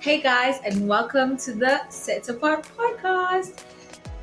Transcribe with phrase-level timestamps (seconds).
[0.00, 3.62] Hey guys, and welcome to the Set Apart podcast.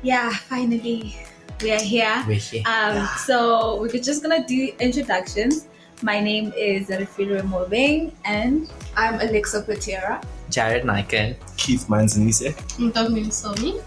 [0.02, 1.16] Yeah, finally
[1.62, 2.24] we are here.
[2.26, 2.62] We're here.
[2.66, 3.14] Um, Yeah.
[3.16, 5.66] so we're just gonna do introductions.
[6.02, 10.20] My name is Rafilo Mobeng, and I'm Alexa Patera.
[10.50, 11.36] Jared Niken.
[11.56, 12.54] Keith Manzanise.
[12.92, 13.80] Dogmin Somi.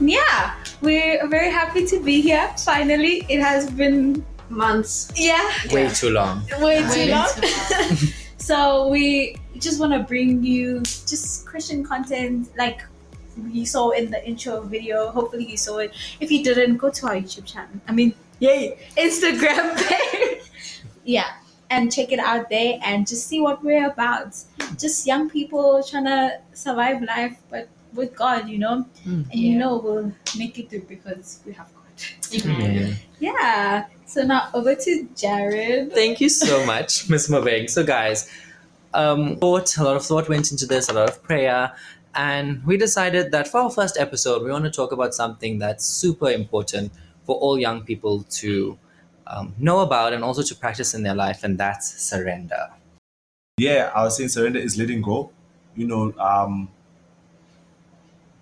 [0.00, 2.48] yeah, we're very happy to be here.
[2.64, 5.12] Finally, it has been Months.
[5.14, 5.92] yeah Way Yeah.
[5.92, 6.42] too long.
[6.60, 7.28] way Way too long.
[7.34, 7.98] too long.
[8.38, 12.82] So we just want to bring you just Christian content like
[13.50, 15.10] you saw in the intro video.
[15.10, 15.92] Hopefully you saw it.
[16.20, 17.80] If you didn't, go to our YouTube channel.
[17.86, 20.50] I mean, yay, Instagram page.
[21.04, 21.30] yeah,
[21.70, 24.36] and check it out there and just see what we're about.
[24.78, 28.84] Just young people trying to survive life, but with God, you know.
[29.06, 29.30] Mm.
[29.30, 29.58] And you Yeah.
[29.58, 31.84] know we'll make it through because we have God.
[32.30, 32.94] Yeah.
[33.20, 33.86] Yeah.
[34.06, 35.92] So now over to Jared.
[35.92, 37.68] Thank you so much, Miss Maveng.
[37.68, 38.30] So, guys,
[38.94, 41.72] um, thought a lot of thought went into this, a lot of prayer,
[42.14, 45.84] and we decided that for our first episode, we want to talk about something that's
[45.84, 46.92] super important
[47.24, 48.78] for all young people to
[49.26, 52.70] um, know about and also to practice in their life, and that's surrender.
[53.58, 55.30] Yeah, I was saying surrender is letting go.
[55.74, 56.70] You know, um,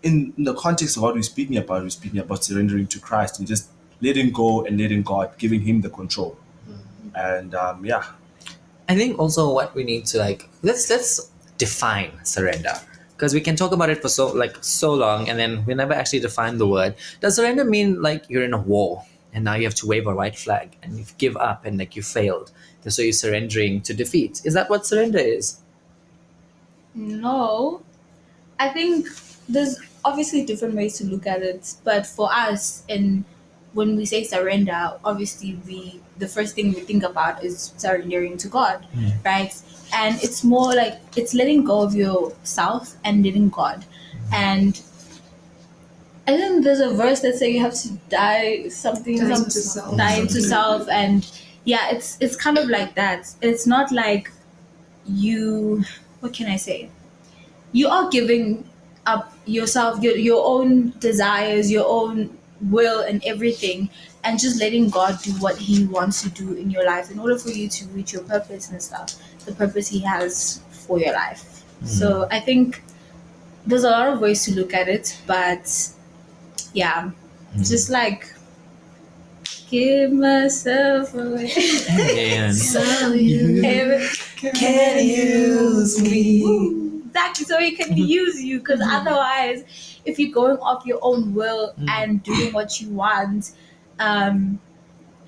[0.03, 3.39] in, in the context of what we're speaking about, we're speaking about surrendering to Christ
[3.39, 6.39] and just letting go and letting God, giving Him the control.
[7.15, 8.05] And um, yeah,
[8.89, 12.75] I think also what we need to like let's let's define surrender
[13.17, 15.95] because we can talk about it for so like so long and then we never
[15.95, 16.95] actually define the word.
[17.21, 20.15] Does surrender mean like you're in a war and now you have to wave a
[20.15, 22.53] white flag and you give up and like you failed,
[22.85, 24.41] and so you're surrendering to defeat?
[24.45, 25.61] Is that what surrender is?
[26.95, 27.83] No,
[28.59, 29.09] I think
[29.47, 33.25] there's obviously different ways to look at it, but for us, and
[33.79, 38.49] when we say surrender, obviously we the first thing we think about is surrendering to
[38.49, 39.13] God, Mm.
[39.25, 39.55] right?
[40.03, 43.85] And it's more like it's letting go of yourself and letting God,
[44.33, 44.81] and
[46.29, 49.51] I think there's a verse that say you have to die something, Dying some- to
[49.51, 49.97] self.
[49.97, 51.27] dying to self, and
[51.65, 53.33] yeah, it's it's kind of like that.
[53.43, 54.33] It's not like
[55.07, 55.85] you
[56.21, 56.89] what can I say?
[57.73, 58.65] You are giving
[59.07, 62.37] up yourself, your your own desires, your own
[62.71, 63.89] will and everything
[64.25, 67.39] and just letting God do what he wants to do in your life in order
[67.39, 69.15] for you to reach your purpose and stuff.
[69.45, 71.63] The purpose he has for your life.
[71.85, 72.83] So I think
[73.67, 75.91] there's a lot of ways to look at it, but
[76.73, 77.11] yeah,
[77.57, 77.69] Mm.
[77.69, 78.33] just like
[79.71, 81.49] give myself away.
[82.53, 83.63] So you
[84.37, 87.03] Can use me.
[87.09, 91.75] Exactly, so he can use you because otherwise, if you're going off your own will
[91.79, 91.89] Mm.
[91.91, 93.53] and doing what you want,
[93.99, 94.59] um,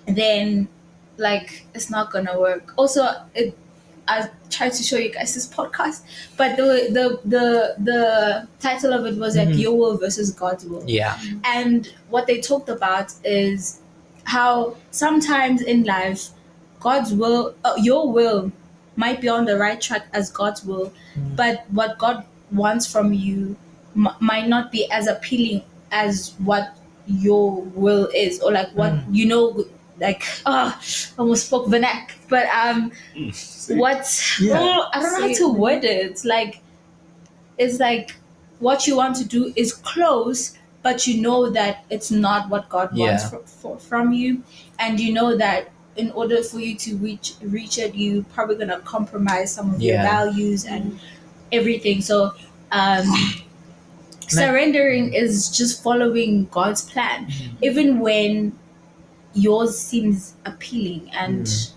[0.07, 0.69] then
[1.17, 2.73] like it's not gonna work.
[2.77, 3.03] Also,
[3.35, 3.57] it,
[4.07, 6.01] I tried to show you guys this podcast,
[6.37, 9.59] but the the the the title of it was like Mhm.
[9.59, 10.83] your will versus God's will.
[10.87, 11.19] Yeah.
[11.45, 13.81] And what they talked about is
[14.25, 16.31] how sometimes in life,
[16.81, 18.53] God's will, uh, your will,
[18.97, 21.37] might be on the right track as God's will, Mm.
[21.37, 23.57] but what God wants from you
[23.99, 26.77] m- might not be as appealing as what
[27.07, 29.05] your will is, or like what Mm.
[29.15, 29.65] you know.
[30.01, 30.81] Like, ah,
[31.19, 32.93] almost spoke vernac, but um,
[33.71, 34.07] what?
[34.41, 34.59] Yeah.
[34.61, 36.25] Oh, I don't know how to word it.
[36.25, 36.63] Like,
[37.59, 38.15] it's like
[38.61, 42.91] what you want to do is close, but you know that it's not what God
[42.97, 43.29] wants Yeah.
[43.31, 44.43] fro- for, from you,
[44.79, 48.79] and you know that in order for you to reach reach it, you probably gonna
[48.81, 50.99] compromise some of your values and
[51.51, 52.01] everything.
[52.03, 52.35] So,
[52.71, 53.05] um,
[54.29, 57.51] surrendering is just following God's plan, Mhm.
[57.63, 58.53] even when
[59.35, 61.73] yours seems appealing and Mm.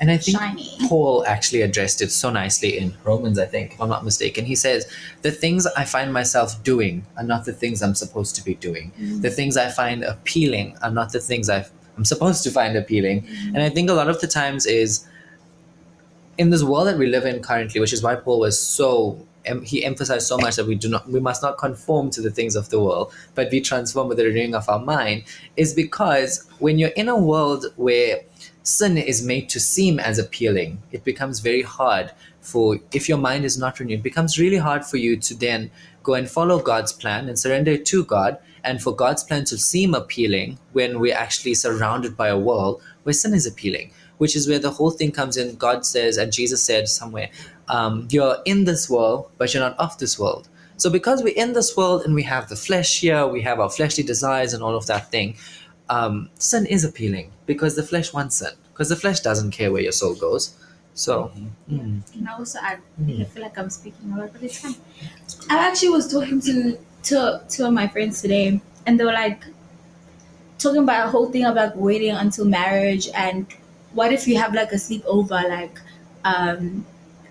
[0.00, 0.76] And I think shiny.
[0.88, 4.44] Paul actually addressed it so nicely in Romans, I think, if I'm not mistaken.
[4.44, 4.86] He says,
[5.22, 8.92] The things I find myself doing are not the things I'm supposed to be doing.
[9.22, 11.64] The things I find appealing are not the things i
[11.96, 13.24] I'm supposed to find appealing.
[13.54, 15.04] And I think a lot of the times is
[16.36, 19.62] in this world that we live in currently, which is why Paul was so em-
[19.62, 22.56] he emphasized so much that we do not we must not conform to the things
[22.56, 25.24] of the world, but be transformed with the renewing of our mind,
[25.56, 28.20] is because when you're in a world where
[28.62, 32.10] sin is made to seem as appealing, it becomes very hard
[32.40, 35.70] for if your mind is not renewed, it becomes really hard for you to then
[36.02, 39.94] go and follow God's plan and surrender to God, and for God's plan to seem
[39.94, 44.58] appealing when we're actually surrounded by a world where sin is appealing, which is where
[44.58, 45.56] the whole thing comes in.
[45.56, 47.30] God says, and Jesus said somewhere,
[47.68, 50.48] um, You're in this world, but you're not of this world.
[50.76, 53.70] So, because we're in this world and we have the flesh here, we have our
[53.70, 55.36] fleshly desires and all of that thing,
[55.88, 58.52] um, sin is appealing because the flesh wants sin.
[58.72, 60.56] Because the flesh doesn't care where your soul goes.
[60.94, 61.30] So,
[61.70, 62.80] mm, Can I also add?
[63.00, 63.20] Mm.
[63.20, 64.74] I feel like I'm speaking a lot, but it's fine.
[65.50, 69.44] I actually was talking to to two of my friends today, and they were like
[70.58, 73.46] talking about a whole thing about waiting until marriage and
[73.94, 75.48] what if you have like a sleepover?
[75.48, 75.80] Like,
[76.24, 76.84] um,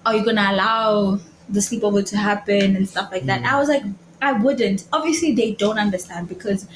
[0.05, 1.19] are you gonna allow
[1.49, 3.41] the sleepover to happen and stuff like that?
[3.41, 3.45] Mm.
[3.51, 3.83] I was like,
[4.21, 4.85] I wouldn't.
[4.93, 6.67] Obviously, they don't understand because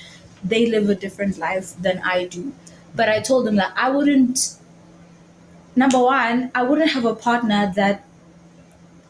[0.43, 2.53] they live a different life than I do.
[2.95, 4.55] But I told them that I wouldn't
[5.75, 8.03] number one, I wouldn't have a partner that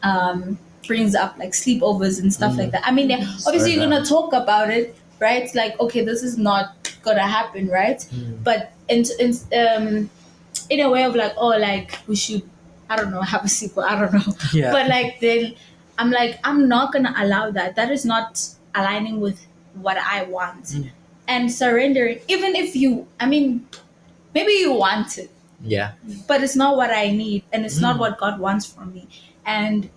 [0.02, 2.58] um, brings up like sleepovers and stuff Mm.
[2.58, 2.82] like that.
[2.86, 3.10] I mean,
[3.46, 5.42] obviously you're gonna talk about it, right?
[5.42, 7.98] It's like, okay, this is not gonna happen, right?
[7.98, 10.10] mm, But in, in um,
[10.70, 12.42] in a way of like, oh, like we should,
[12.88, 13.84] I don't know, have a sequel.
[13.84, 14.34] I don't know.
[14.52, 14.72] yeah.
[14.72, 15.54] But like then,
[15.98, 17.76] I'm like, I'm not gonna allow that.
[17.76, 18.40] That is not
[18.74, 19.44] aligning with
[19.74, 20.64] what I want.
[20.66, 20.90] Mm.
[21.28, 23.66] And surrendering, even if you, I mean,
[24.34, 25.30] maybe you want it
[25.62, 25.92] yeah.
[26.26, 28.00] but it's not what I need and it's not Mm.
[28.00, 29.08] what God wants from me.
[29.44, 29.90] And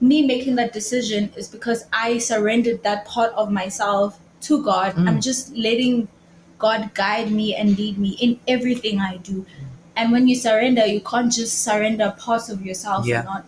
[0.00, 4.94] me making that decision is because I surrendered that part of myself to God.
[4.94, 5.08] Mm.
[5.08, 6.08] I'm just letting
[6.58, 9.46] God guide me and lead me in everything I do.
[9.98, 13.22] And when you surrender, you can't just surrender parts of yourself Yeah.
[13.22, 13.44] not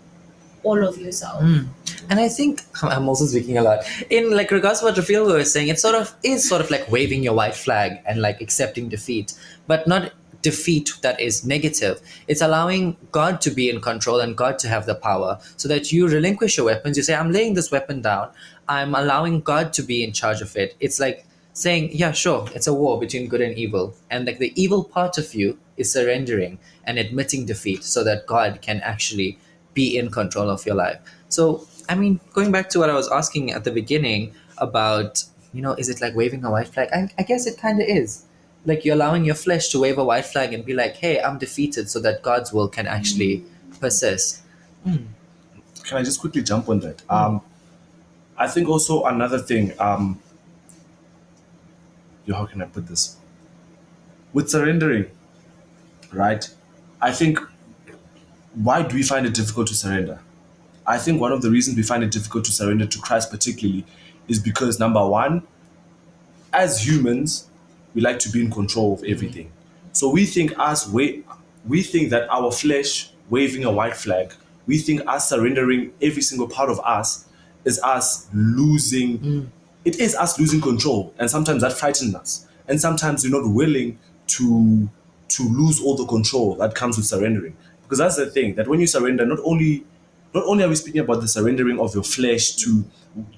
[0.63, 1.43] all of yourself.
[1.43, 1.69] Mm.
[2.11, 5.53] And I think I'm also speaking a lot in like regards to what Rafael was
[5.53, 5.69] saying.
[5.69, 9.33] It sort of is sort of like waving your white flag and like accepting defeat,
[9.67, 10.13] but not
[10.43, 12.01] defeat that is negative.
[12.27, 15.93] It's allowing God to be in control and God to have the power, so that
[15.93, 16.97] you relinquish your weapons.
[16.97, 18.29] You say, "I'm laying this weapon down.
[18.69, 22.67] I'm allowing God to be in charge of it." It's like saying, "Yeah, sure, it's
[22.67, 26.59] a war between good and evil," and like the evil part of you is surrendering
[26.85, 29.39] and admitting defeat, so that God can actually
[29.75, 30.99] be in control of your life.
[31.29, 35.63] So, I mean, going back to what I was asking at the beginning about, you
[35.63, 36.89] know, is it like waving a white flag?
[36.93, 38.25] I, I guess it kind of is.
[38.67, 41.39] Like you're allowing your flesh to wave a white flag and be like, hey, I'm
[41.39, 43.45] defeated, so that God's will can actually
[43.81, 44.43] persist.
[44.87, 45.07] Mm.
[45.85, 47.03] Can I just quickly jump on that?
[47.09, 47.41] Um,
[48.37, 49.73] I think also another thing.
[49.79, 50.21] Um,
[52.29, 53.17] how can I put this?
[54.33, 55.11] With surrendering,
[56.13, 56.49] right?
[57.01, 57.39] I think
[58.55, 60.21] why do we find it difficult to surrender?
[60.87, 63.85] I think one of the reasons we find it difficult to surrender to Christ, particularly,
[64.29, 65.43] is because number one,
[66.53, 67.49] as humans,
[67.95, 69.53] we like to be in control of everything.
[69.93, 71.25] So we think us we,
[71.67, 74.33] we think that our flesh waving a white flag,
[74.67, 77.27] we think us surrendering every single part of us
[77.65, 79.19] is us losing.
[79.19, 79.45] Hmm.
[79.85, 82.47] It is us losing control, and sometimes that frightens us.
[82.69, 83.99] And sometimes we're not willing
[84.29, 84.89] to
[85.31, 87.57] to lose all the control that comes with surrendering.
[87.83, 89.85] Because that's the thing that when you surrender, not only
[90.33, 92.85] not only are we speaking about the surrendering of your flesh to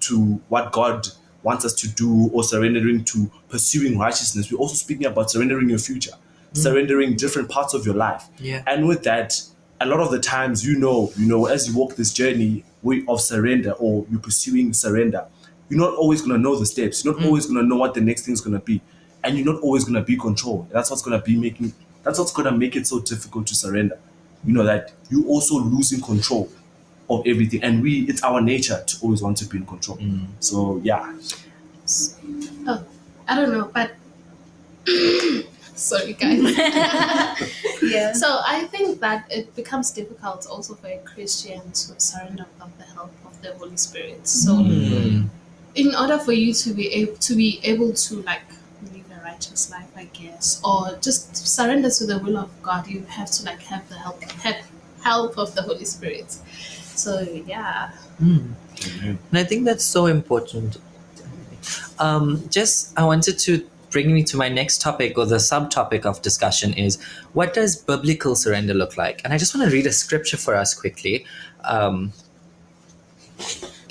[0.00, 1.08] to what God
[1.42, 5.78] wants us to do or surrendering to pursuing righteousness, we're also speaking about surrendering your
[5.78, 6.12] future,
[6.52, 6.56] mm.
[6.56, 8.26] surrendering different parts of your life.
[8.38, 8.62] Yeah.
[8.66, 9.42] And with that,
[9.80, 13.04] a lot of the times, you know, you know, as you walk this journey way
[13.08, 15.26] of surrender or you're pursuing surrender,
[15.68, 17.04] you're not always gonna know the steps.
[17.04, 17.26] You're not mm.
[17.26, 18.80] always gonna know what the next thing's gonna be,
[19.24, 20.68] and you're not always gonna be controlled.
[20.70, 21.72] That's what's gonna be making.
[22.02, 23.98] That's what's gonna make it so difficult to surrender.
[24.44, 26.50] You know that you also losing control
[27.10, 29.98] of everything, and we it's our nature to always want to be in control.
[30.40, 31.12] So yeah,
[32.66, 32.84] Oh,
[33.28, 33.92] I don't know, but
[35.74, 36.40] sorry, guys.
[37.82, 38.12] Yeah.
[38.12, 42.84] so I think that it becomes difficult also for a Christian to surrender without the
[42.84, 44.26] help of the Holy Spirit.
[44.26, 45.28] So, Mm.
[45.74, 48.61] in order for you to be able to be able to like live a
[49.42, 53.44] righteous life, I guess, or just surrender to the will of God, you have to
[53.44, 54.56] like have the help help,
[55.02, 56.30] help of the Holy Spirit.
[56.94, 57.92] So yeah.
[58.20, 58.54] Mm.
[59.04, 60.78] And I think that's so important.
[61.98, 66.22] Um, just, I wanted to bring me to my next topic or the subtopic of
[66.22, 67.00] discussion is
[67.34, 69.20] what does biblical surrender look like?
[69.24, 71.26] And I just want to read a scripture for us quickly.
[71.64, 72.12] Um,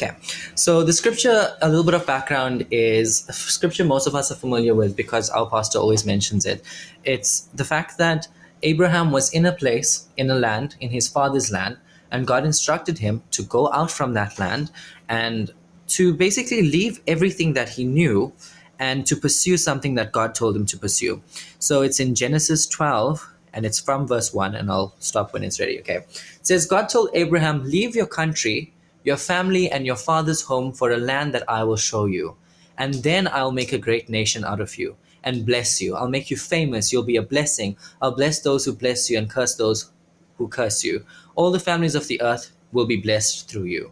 [0.02, 0.16] okay,
[0.56, 4.74] so the scripture, a little bit of background is scripture most of us are familiar
[4.74, 6.64] with because our pastor always mentions it.
[7.04, 8.28] It's the fact that
[8.64, 11.78] Abraham was in a place, in a land, in his father's land,
[12.12, 14.72] and God instructed him to go out from that land
[15.08, 15.52] and
[15.88, 18.34] to basically leave everything that he knew
[18.80, 21.22] and to pursue something that God told him to pursue.
[21.60, 25.60] So it's in Genesis 12 and it's from verse 1 and I'll stop when it's
[25.60, 25.98] ready, okay?
[25.98, 30.92] It says God told Abraham, "Leave your country, your family and your father's home for
[30.92, 32.36] a land that I will show you,
[32.78, 35.96] and then I'll make a great nation out of you." And bless you.
[35.96, 36.92] I'll make you famous.
[36.92, 37.78] You'll be a blessing.
[38.02, 39.92] I'll bless those who bless you and curse those
[40.38, 41.06] who curse you.
[41.36, 43.92] All the families of the earth will be blessed through you.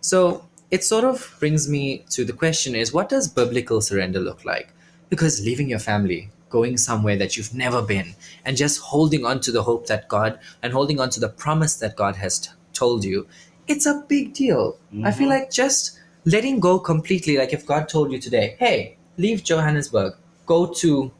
[0.00, 4.44] So it sort of brings me to the question is what does biblical surrender look
[4.46, 4.72] like?
[5.10, 9.52] Because leaving your family, going somewhere that you've never been and just holding on to
[9.52, 13.04] the hope that God and holding on to the promise that God has t- told
[13.04, 13.26] you,
[13.66, 14.76] it's a big deal.
[15.04, 15.40] I feel mm-hmm.
[15.40, 20.14] like just letting go completely, like if God told you today, hey, leave Johannesburg,
[20.46, 21.10] go to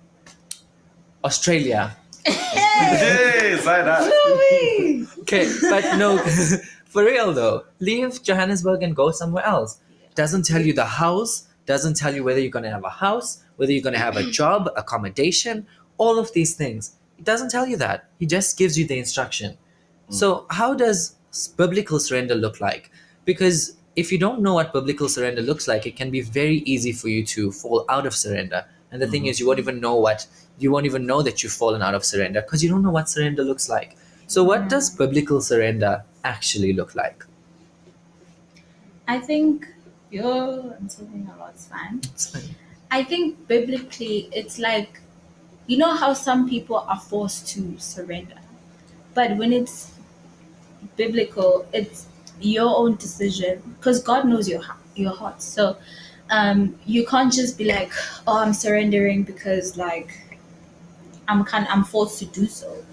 [1.25, 1.97] Australia.
[2.83, 5.13] Hey, say that.
[5.21, 6.19] Okay, but no,
[6.87, 9.79] for real though, leave Johannesburg and go somewhere else.
[10.15, 13.45] Doesn't tell you the house, doesn't tell you whether you're going to have a house,
[13.57, 16.97] whether you're going to have a job, accommodation, all of these things.
[17.19, 18.09] It doesn't tell you that.
[18.19, 19.57] He just gives you the instruction.
[20.11, 20.15] Mm.
[20.15, 21.17] So, how does s-
[21.57, 22.91] biblical surrender look like?
[23.25, 26.93] Because if you don't know what biblical surrender looks like, it can be very easy
[26.93, 28.65] for you to fall out of surrender.
[28.91, 29.31] And the thing mm-hmm.
[29.31, 30.27] is, you won't even know what,
[30.59, 33.09] you won't even know that you've fallen out of surrender because you don't know what
[33.09, 33.97] surrender looks like.
[34.27, 37.25] So, what does biblical surrender actually look like?
[39.09, 39.67] I think
[40.11, 42.01] you're answering a lot, fine.
[42.91, 45.01] I think biblically, it's like,
[45.67, 48.39] you know how some people are forced to surrender,
[49.15, 49.92] but when it's
[50.97, 52.07] biblical, it's
[52.41, 54.63] your own decision because God knows your
[54.95, 55.43] your heart.
[55.43, 55.77] So,
[56.31, 57.93] um, you can't just be like,
[58.27, 60.39] "Oh, I'm surrendering because like
[61.29, 62.85] I'm kind, I'm forced to do so."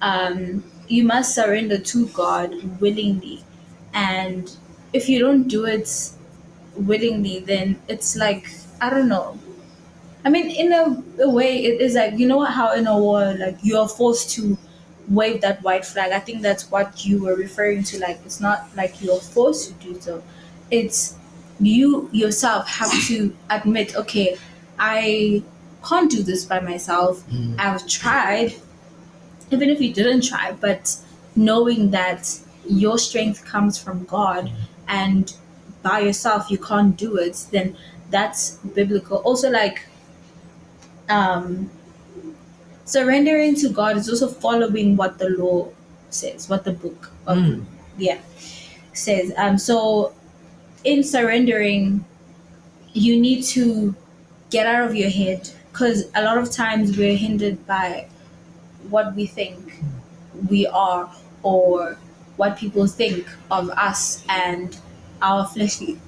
[0.00, 3.44] Um, you must surrender to God willingly,
[3.94, 4.50] and
[4.92, 5.88] if you don't do it
[6.76, 8.48] willingly, then it's like
[8.80, 9.38] I don't know.
[10.24, 13.34] I mean, in a, a way, it is like you know how in a war,
[13.34, 14.56] like you're forced to
[15.12, 16.12] wave that white flag.
[16.12, 18.00] I think that's what you were referring to.
[18.00, 20.22] Like it's not like you're forced to do so.
[20.70, 21.16] It's
[21.60, 24.36] you yourself have to admit, okay,
[24.78, 25.42] I
[25.86, 27.28] can't do this by myself.
[27.28, 27.58] Mm.
[27.58, 28.54] I've tried,
[29.50, 30.96] even if you didn't try, but
[31.36, 32.38] knowing that
[32.68, 34.50] your strength comes from God
[34.88, 35.32] and
[35.82, 37.76] by yourself you can't do it, then
[38.10, 39.18] that's biblical.
[39.18, 39.86] Also, like,
[41.08, 41.70] um,
[42.92, 45.68] surrendering to God is also following what the law
[46.10, 47.64] says, what the book of Mm.
[47.96, 48.18] yeah
[48.92, 49.32] says.
[49.36, 50.12] Um, so
[50.84, 52.04] in surrendering,
[52.92, 53.94] you need to
[54.50, 58.06] get out of your head because a lot of times we're hindered by
[58.90, 59.80] what we think
[60.50, 61.10] we are
[61.42, 61.96] or
[62.36, 64.76] what people think of us and
[65.22, 65.98] our fleshly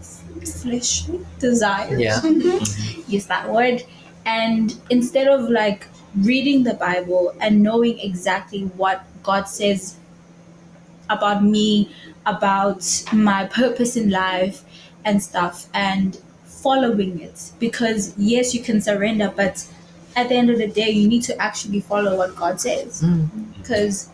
[0.60, 1.98] fleshly desires.
[1.98, 2.20] Yeah.
[3.16, 3.82] Use that word.
[4.26, 9.96] And instead of like reading the Bible and knowing exactly what God says
[11.10, 11.94] about me,
[12.26, 14.64] about my purpose in life
[15.04, 17.52] and stuff, and following it.
[17.58, 19.66] Because yes, you can surrender, but
[20.16, 23.02] at the end of the day, you need to actually follow what God says.
[23.02, 23.28] Mm.
[23.58, 24.08] Because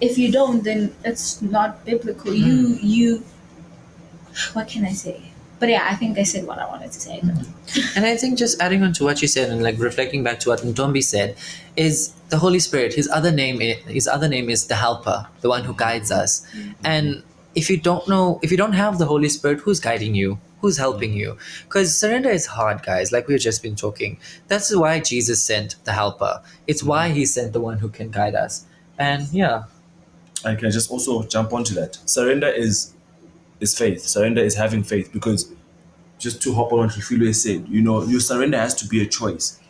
[0.00, 2.32] if you don't, then it's not biblical.
[2.32, 3.24] You you
[4.52, 5.27] what can I say?
[5.58, 7.20] But yeah, I think I said what I wanted to say.
[7.22, 7.96] Mm-hmm.
[7.96, 10.50] And I think just adding on to what you said and like reflecting back to
[10.50, 11.36] what Ntombi said,
[11.76, 12.94] is the Holy Spirit.
[12.94, 16.46] His other name, i- his other name is the Helper, the one who guides us.
[16.54, 16.72] Mm-hmm.
[16.84, 17.22] And
[17.54, 20.38] if you don't know, if you don't have the Holy Spirit, who's guiding you?
[20.60, 21.38] Who's helping you?
[21.64, 23.12] Because surrender is hard, guys.
[23.12, 24.18] Like we've just been talking.
[24.48, 26.42] That's why Jesus sent the Helper.
[26.66, 28.64] It's why He sent the one who can guide us.
[28.98, 29.64] And yeah,
[30.44, 31.98] I can just also jump onto that.
[32.06, 32.92] Surrender is
[33.60, 34.02] is faith.
[34.02, 35.52] Surrender is having faith because
[36.18, 39.06] just to hop on what Philo said, you know, your surrender has to be a
[39.06, 39.60] choice.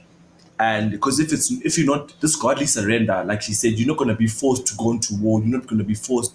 [0.61, 3.97] And because if it's if you're not this godly surrender, like she said, you're not
[3.97, 6.35] gonna be forced to go into war, you're not gonna be forced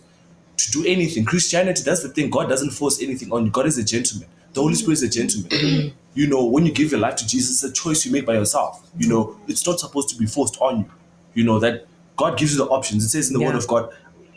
[0.58, 1.26] to do anything.
[1.26, 2.30] Christianity, that's the thing.
[2.30, 3.52] God doesn't force anything on you.
[3.52, 4.30] God is a gentleman.
[4.54, 5.94] The Holy Spirit is a gentleman.
[6.14, 8.36] you know, when you give your life to Jesus, it's a choice you make by
[8.36, 8.88] yourself.
[8.98, 10.92] You know, it's not supposed to be forced on you.
[11.34, 13.04] You know, that God gives you the options.
[13.04, 13.48] It says in the Yeah.
[13.48, 13.90] word of God,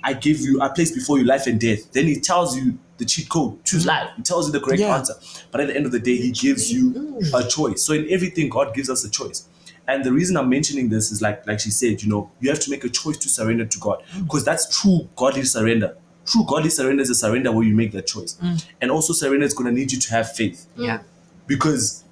[0.02, 1.92] I give you, I place before you life and death.
[1.92, 4.11] Then he tells you the cheat code, choose life.
[4.17, 4.97] He tells you the correct Yeah.
[4.97, 5.15] answer.
[5.50, 7.83] But at the end of the day, he gives you a choice.
[7.83, 9.45] So in everything, God gives us a choice.
[9.88, 12.59] And the reason I'm mentioning this is like, like she said, you know, you have
[12.61, 14.25] to make a choice to surrender to God mm.
[14.25, 15.97] because that's true godly surrender.
[16.25, 18.35] True godly surrender is a surrender where you make that choice.
[18.43, 18.65] Mm.
[18.81, 20.87] And also, surrender is going to need you to have faith mm.
[20.87, 21.03] yeah.
[21.47, 22.03] because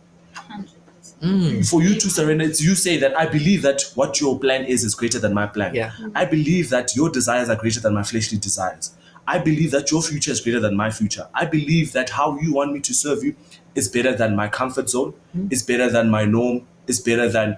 [1.22, 1.68] Mm.
[1.68, 4.84] for you to surrender, it's you say that I believe that what your plan is
[4.84, 5.74] is greater than my plan.
[5.74, 5.92] Yeah.
[6.14, 8.94] I believe that your desires are greater than my fleshly desires.
[9.26, 11.28] I believe that your future is greater than my future.
[11.34, 13.34] I believe that how you want me to serve you
[13.74, 15.14] is better than my comfort zone,
[15.50, 17.56] is better than my norm, is better than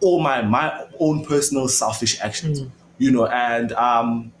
[0.00, 2.62] all my my own personal selfish actions.
[2.98, 4.32] You know, and um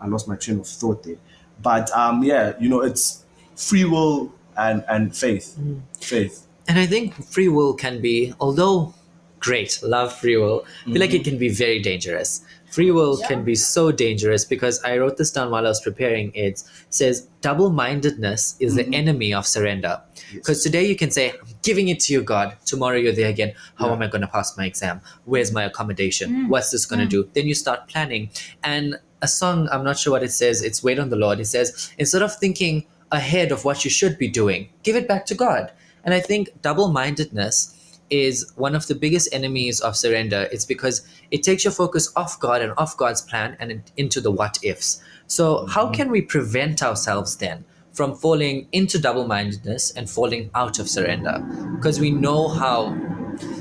[0.00, 1.16] I lost my train of thought there.
[1.62, 3.24] But um yeah, you know, it's
[3.56, 5.58] free will and and faith.
[6.00, 6.46] Faith.
[6.68, 8.94] And I think free will can be, although
[9.40, 12.42] great, love free will, I feel like it can be very dangerous.
[12.72, 13.28] Free will Yeah.
[13.28, 16.32] can be so dangerous because I wrote this down while I was preparing.
[16.34, 18.94] It says double mindedness is the mm-hmm.
[18.94, 20.00] enemy of surrender.
[20.32, 22.56] Because today you can say, I'm giving it to you, God.
[22.64, 23.52] Tomorrow you're there again.
[23.74, 23.92] How Yeah.
[23.92, 25.02] am I going to pass my exam?
[25.26, 26.30] Where's my accommodation?
[26.30, 26.48] Mm.
[26.48, 27.16] What's this going to mm.
[27.16, 27.28] do?
[27.34, 28.30] Then you start planning.
[28.64, 31.40] And a song, I'm not sure what it says, it's Wait on the Lord.
[31.40, 35.26] It says, instead of thinking ahead of what you should be doing, give it back
[35.26, 35.72] to God.
[36.04, 37.76] And I think double mindedness
[38.12, 40.46] is one of the biggest enemies of surrender.
[40.52, 41.00] It's because
[41.30, 45.02] it takes your focus off God and off God's plan and into the what ifs.
[45.26, 45.94] So, how mm-hmm.
[45.94, 51.38] can we prevent ourselves then from falling into double mindedness and falling out of surrender?
[51.76, 52.94] Because we know how,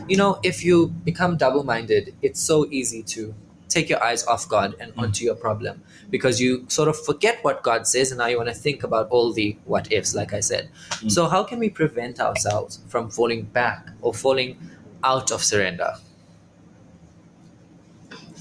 [0.09, 3.33] you know, if you become double minded, it's so easy to
[3.71, 4.99] take your eyes off God and hmm.
[4.99, 8.49] onto your problem because you sort of forget what God says and now you want
[8.49, 10.69] to think about all the what ifs, like I said.
[10.93, 11.09] Hmm.
[11.09, 14.57] So, how can we prevent ourselves from falling back or falling
[15.03, 15.93] out of surrender?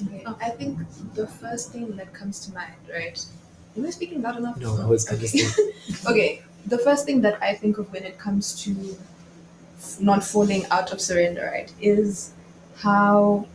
[0.02, 0.78] Okay, I think
[1.14, 3.22] the first thing that comes to mind, right?
[3.76, 4.56] Am I speaking loud enough?
[4.56, 5.26] No, I was okay.
[5.26, 5.72] say-
[6.10, 8.96] okay, the first thing that I think of when it comes to
[10.00, 12.32] not falling out of surrender, right, is
[12.76, 13.46] how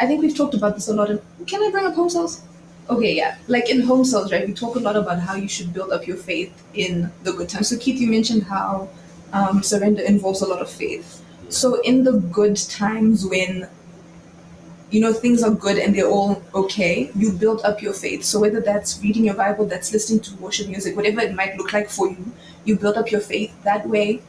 [0.00, 1.10] I think we've talked about this a lot.
[1.10, 2.42] In, can I bring up home cells?
[2.88, 3.36] Okay, yeah.
[3.48, 6.06] Like in home cells, right, we talk a lot about how you should build up
[6.06, 7.68] your faith in the good times.
[7.68, 8.88] So, Keith, you mentioned how
[9.32, 11.22] um, surrender involves a lot of faith.
[11.48, 13.68] So, in the good times when
[14.90, 18.40] you know things are good and they're all okay you build up your faith so
[18.40, 21.90] whether that's reading your bible that's listening to worship music whatever it might look like
[21.90, 22.32] for you
[22.64, 24.22] you build up your faith that way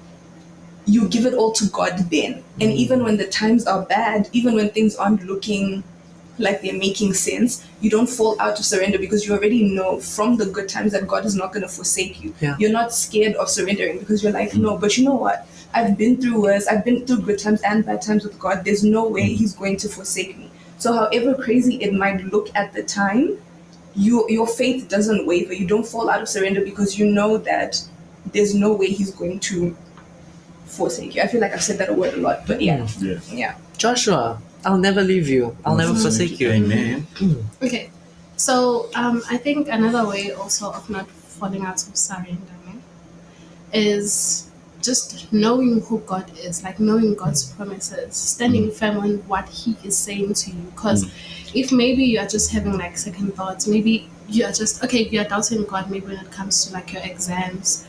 [0.89, 2.43] you give it all to god then.
[2.59, 2.75] And mm.
[2.75, 5.83] even when the times are bad even when things aren't looking
[6.37, 10.37] like they're making sense you don't fall out of surrender because you already know from
[10.37, 12.33] the good times that god is not going to forsake you.
[12.39, 12.55] Yeah.
[12.59, 14.61] you're not scared of surrendering because you're like mm.
[14.61, 15.47] no but you know what?
[15.71, 16.65] I've been through worse.
[16.67, 18.65] I've been through good times and bad times with god.
[18.65, 19.35] There's no way mm.
[19.35, 20.49] he's going to forsake me.
[20.79, 23.37] So however crazy it might look at the time,
[23.95, 25.53] you, your faith doesn't waver.
[25.53, 27.83] You don't fall out of surrender because you know that
[28.33, 29.75] there's no way he's going to
[30.69, 31.21] forsake you.
[31.21, 32.79] I feel like I've said that word a lot, but yeah.
[32.79, 33.35] Mm, yeah.
[33.35, 33.55] Yeah.
[33.77, 35.55] Joshua, I'll never leave you.
[35.65, 36.01] I'll never mm-hmm.
[36.01, 36.49] forsake you.
[36.51, 37.07] Amen.
[37.15, 37.43] Mm.
[37.61, 37.89] Okay,
[38.35, 42.83] so um, I think another way also of not falling out of surrendering
[43.73, 44.49] is
[44.81, 48.73] just knowing who God is, like knowing God's promises, standing mm.
[48.73, 50.61] firm on what He is saying to you.
[50.71, 51.11] Because
[51.53, 55.19] if maybe you are just having like second thoughts, maybe you are just okay, you
[55.21, 57.87] are doubting God, maybe when it comes to like your exams.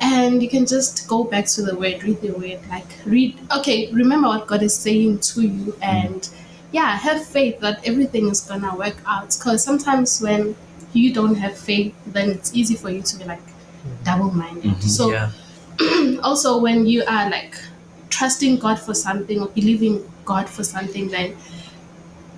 [0.00, 3.36] And you can just go back to the word, read the word, like read.
[3.58, 6.28] Okay, remember what God is saying to you, and
[6.72, 9.34] yeah, have faith that everything is gonna work out.
[9.38, 10.54] Because sometimes when
[10.92, 13.40] you don't have faith, then it's easy for you to be like
[14.04, 14.72] double-minded.
[14.72, 14.82] Mhm.
[14.82, 15.30] So yeah.
[16.22, 17.56] also when you are like
[18.10, 21.36] trusting God for something or believing God for something, then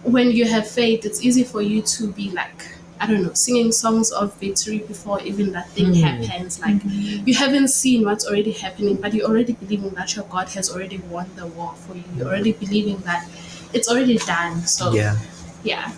[0.04, 2.66] when you have faith, it's easy for you to be like
[3.00, 6.02] I don't know, singing songs of victory before even that thing Hmm.
[6.02, 6.60] happens.
[6.60, 10.70] Like you haven't seen what's already happening, but you're already believing that your God has
[10.70, 12.04] already won the war for you.
[12.16, 13.28] You're already believing that
[13.72, 14.66] it's already done.
[14.66, 15.16] So Yeah.
[15.62, 15.92] yeah.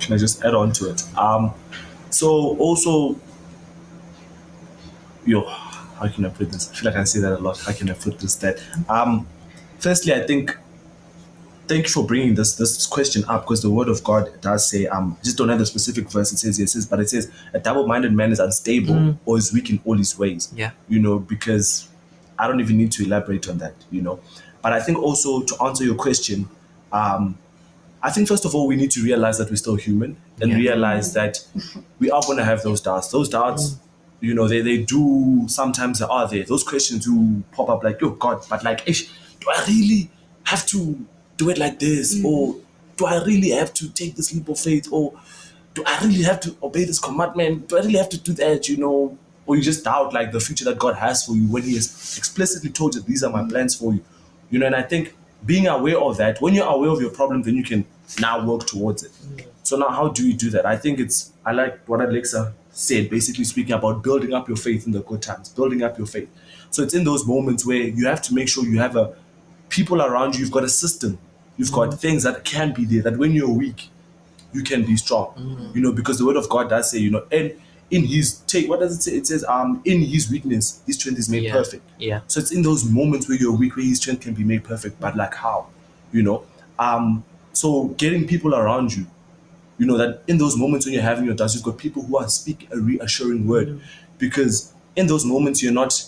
[0.00, 1.02] Can I just add on to it?
[1.16, 1.52] Um,
[2.10, 3.16] so also,
[5.26, 5.42] yo,
[5.98, 6.70] how can I put this?
[6.70, 7.58] I feel like I say that a lot.
[7.58, 8.36] How can I put this?
[8.36, 9.26] That um,
[9.78, 10.56] firstly, I think
[11.68, 14.86] thank you for bringing this this question up because the word of God does say
[14.86, 16.32] um, I just don't have the specific verse.
[16.32, 19.18] It says yes, it says, but it says a double-minded man is unstable Mm.
[19.26, 20.52] or is weak in all his ways.
[20.56, 20.70] Yeah.
[20.88, 21.88] you know, because
[22.38, 24.20] I don't even need to elaborate on that, you know.
[24.62, 26.48] But I think also to answer your question,
[26.92, 27.38] um,
[28.02, 30.56] I think first of all we need to realize that we're still human and Yeah.
[30.58, 31.44] realize that
[31.98, 33.08] we are going to have those doubts.
[33.08, 33.76] Those doubts,
[34.20, 36.44] you know, they they do sometimes they are there.
[36.44, 39.08] Those questions do pop up like, oh God, but like, ish,
[39.40, 40.10] do I really
[40.44, 41.04] have to
[41.38, 42.24] do it like this, mm.
[42.24, 42.56] or
[42.96, 45.18] do I really have to take this leap of faith, or
[45.72, 47.68] do I really have to obey this commandment?
[47.68, 48.68] Do I really have to do that?
[48.68, 51.62] You know, or you just doubt like the future that God has for you when
[51.62, 53.50] He has explicitly told you these are my mm.
[53.50, 54.04] plans for you.
[54.50, 55.14] You know, and I think
[55.46, 57.86] being aware of that, when you're aware of your problem, then you can
[58.20, 59.12] now work towards it.
[59.12, 59.46] Mm.
[59.62, 60.66] So now, how do you do that?
[60.66, 64.86] I think it's I like what Alexa said, basically speaking about building up your faith
[64.86, 66.28] in the good times, building up your faith.
[66.70, 69.14] So it's in those moments where you have to make sure you have a
[69.68, 70.40] people around you.
[70.40, 71.18] You've got a system.
[71.58, 73.02] You've got things that can be there.
[73.02, 73.90] That when you're weak,
[74.52, 75.70] you can be strong.
[75.74, 77.52] You know, because the word of God does say, you know, and
[77.90, 79.12] in His take, what does it say?
[79.16, 81.52] It says, um, in His weakness, His strength is made Yeah.
[81.52, 81.82] perfect.
[81.98, 82.20] Yeah.
[82.28, 85.00] So it's in those moments where you're weak, where His strength can be made perfect.
[85.00, 85.66] But like how,
[86.12, 86.44] you know?
[86.78, 89.06] Um, so getting people around you,
[89.78, 92.18] you know that in those moments when you're having your doubts, you've got people who
[92.18, 93.80] are speak a reassuring word,
[94.18, 96.04] because in those moments you're not.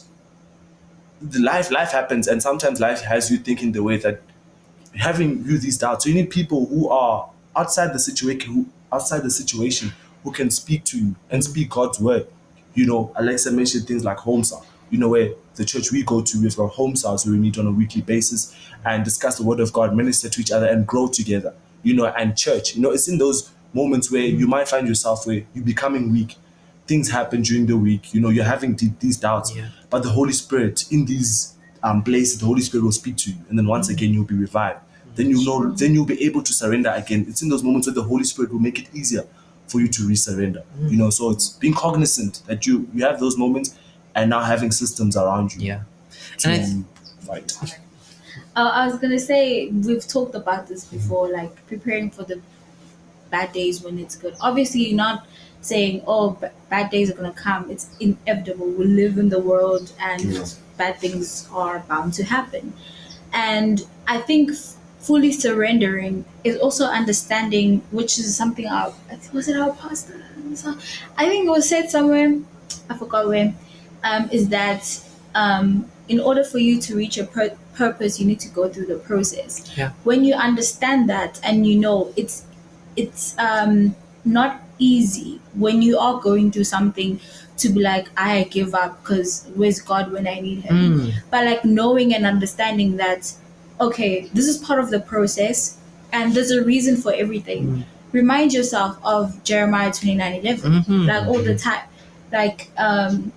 [1.23, 4.23] The life life happens, and sometimes life has you thinking the way that
[4.97, 6.05] having you these doubts.
[6.05, 9.93] So you need people who are outside the situation who outside the situation
[10.25, 12.27] who can speak to you and speak God's word.
[12.75, 14.67] You know, Alexa mentioned things like home cell.
[14.91, 17.59] You know, where the church we go to, we've got home cells where we meet
[17.59, 20.87] on a weekly basis and discuss the word of God, minister to each other, and
[20.87, 21.55] grow together.
[21.83, 22.75] You know, and church.
[22.75, 26.37] You know, it's in those moments where you might find yourself where you're becoming weak.
[26.87, 28.13] Things happen during the week.
[28.13, 29.69] You know, you're having th- these doubts, Yeah.
[29.89, 33.37] but the Holy Spirit in these um, places, the Holy Spirit will speak to you,
[33.49, 34.81] and then once again you'll be revived.
[35.17, 37.27] Then you know, then you'll be able to surrender again.
[37.29, 39.25] It's in those moments where the Holy Spirit will make it easier
[39.67, 40.63] for you to resurrender.
[40.89, 43.75] You know, so it's being cognizant that you you have those moments,
[44.15, 45.81] and now having systems around you Yeah.
[46.39, 46.85] to And
[47.31, 47.73] I th-.
[48.57, 52.41] Uh, I was gonna say we've talked about this before, like preparing for the
[53.31, 54.35] bad days when it's good.
[54.41, 55.27] Obviously, you're not
[55.61, 58.67] saying, "Oh, b- bad days are gonna come." It's inevitable.
[58.67, 60.45] We live in the world, and Yeah.
[60.81, 62.73] Bad things are bound to happen.
[63.33, 64.53] And I think
[64.99, 70.17] fully surrendering is also understanding, which is something our I was it our pastor?
[71.23, 72.31] I think it was said somewhere.
[72.89, 73.55] I forgot where.
[74.03, 74.83] Um, is that
[75.35, 75.67] um,
[76.09, 79.01] in order for you to reach a pur- purpose, you need to go through the
[79.11, 79.53] process.
[79.77, 79.93] Yeah.
[80.05, 82.45] When you understand that and you know it's
[82.97, 87.21] it's um, not easy when you are going through something
[87.61, 90.77] to be like I give up because where's God when I need Him?
[91.01, 91.13] Mm.
[91.31, 93.33] But like knowing and understanding that
[93.81, 95.79] okay, this is part of the process
[96.13, 97.85] and there's a reason for everything.
[98.13, 101.07] Remind yourself of Jeremiah twenty nine eleven Mhm.
[101.07, 101.85] like all the time
[102.33, 103.33] like um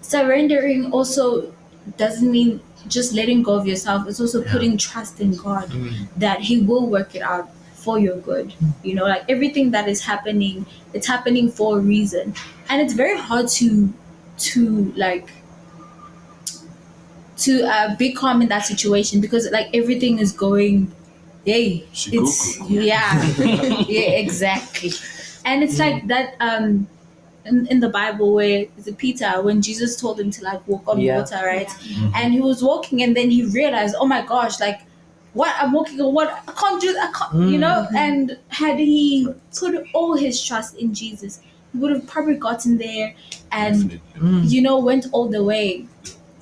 [0.00, 1.52] surrendering also
[1.96, 4.52] doesn't mean just letting go of yourself it's also Yeah.
[4.52, 5.92] putting trust in god Mm.
[6.16, 7.48] that he will work it out
[7.88, 8.52] for your good.
[8.82, 12.34] You know like everything that is happening it's happening for a reason.
[12.68, 13.92] And it's very hard to
[14.50, 14.66] to
[15.04, 15.28] like
[17.38, 20.90] to uh, be calm in that situation because like everything is going
[21.44, 21.86] yay
[22.18, 23.12] it's yeah.
[23.88, 24.90] Yeah exactly.
[25.44, 26.88] And it's like that um
[27.44, 30.82] in, in the bible where is it peter when jesus told him to like walk
[30.88, 31.18] on Yeah.
[31.20, 31.70] water right?
[32.18, 34.80] And he was walking and then he realized oh my gosh like
[35.34, 39.28] what i'm walking on what i can't do i can't you know and had he
[39.58, 41.40] put all his trust in jesus
[41.72, 43.14] he would have probably gotten there
[43.52, 44.20] and Definitely.
[44.20, 44.50] Mm.
[44.50, 45.86] you know went all the way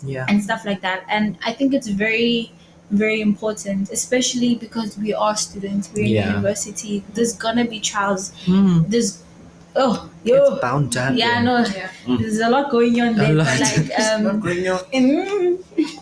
[0.05, 0.27] Yeah.
[0.29, 1.01] and stuff like that.
[1.09, 2.53] And I think it's very,
[2.91, 6.29] very important, especially because we are students, we're in Yeah.
[6.31, 7.03] university.
[7.15, 8.31] There's gonna be trials.
[8.45, 8.89] Mm.
[8.91, 9.11] There's
[9.75, 11.19] oh It's yo bound to happen.
[11.19, 11.91] yeah no Yeah.
[12.21, 13.35] there's a lot going on there.
[13.35, 15.59] But like um Bring your- mm,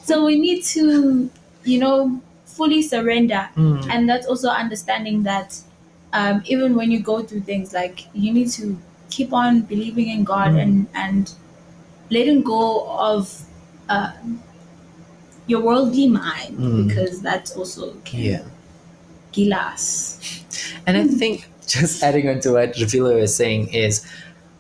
[0.08, 1.30] so we need to
[1.72, 2.20] you know
[2.56, 3.86] fully surrender Mm.
[3.90, 5.58] and that's also understanding that
[6.12, 8.76] um, even when you go through things like you need to
[9.10, 10.62] keep on believing in god Mm.
[10.62, 11.32] and and
[12.10, 12.62] letting go
[13.10, 13.30] of
[13.88, 14.12] uh,
[15.46, 16.88] your worldly mind Mm.
[16.88, 18.42] because that's also can Yeah.
[19.32, 20.18] kill us
[20.86, 24.06] And I think just adding on to what Rafilo is saying is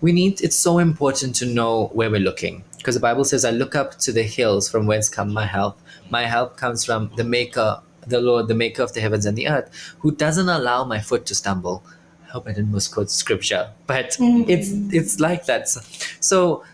[0.00, 2.64] we need it's so important to know where we're looking.
[2.84, 5.80] Because the Bible says, I look up to the hills from whence come my help.
[6.10, 9.48] My help comes from the maker, the Lord, the maker of the heavens and the
[9.48, 9.70] earth,
[10.00, 11.82] who doesn't allow my foot to stumble.
[12.26, 14.46] I hope I didn't misquote scripture, but mm.
[14.50, 15.70] it's it's like that.
[15.70, 15.80] So-
[16.20, 16.64] So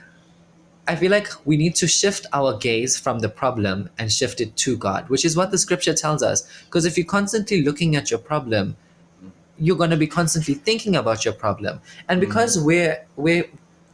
[0.88, 4.56] I feel like we need to shift our gaze from the problem and shift it
[4.64, 6.42] to God, which is what the scripture tells us.
[6.64, 8.76] Because if you're constantly looking at your problem,
[9.58, 12.64] you're going to be constantly thinking about your problem and because mm.
[12.64, 13.44] we're we're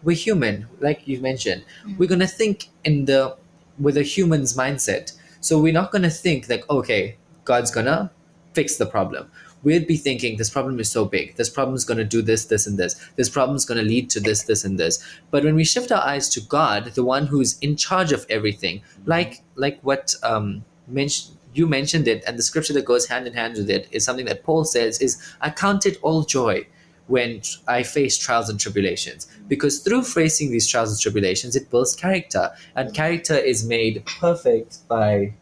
[0.03, 1.65] we're human like you mentioned.
[1.99, 3.37] We're going to think in the
[3.79, 5.13] with a human's mindset.
[5.41, 8.11] So we're not going to think like okay god's going to
[8.53, 9.31] fix the problem.
[9.63, 11.37] We'd be thinking this problem is so big.
[11.37, 12.95] This problem is going to do this this and this.
[13.17, 15.03] This problem is going to lead to this this and this.
[15.31, 18.83] But when we shift our eyes to god the one who's in charge of everything
[19.05, 23.33] like like what um mentioned you mentioned it and the scripture that goes hand in
[23.33, 26.65] hand with it is something that paul says is i count it all joy
[27.07, 29.29] when i face trials and tribulations.
[29.49, 32.51] Because through facing these trials and tribulations it builds character.
[32.75, 35.35] And character is made perfect by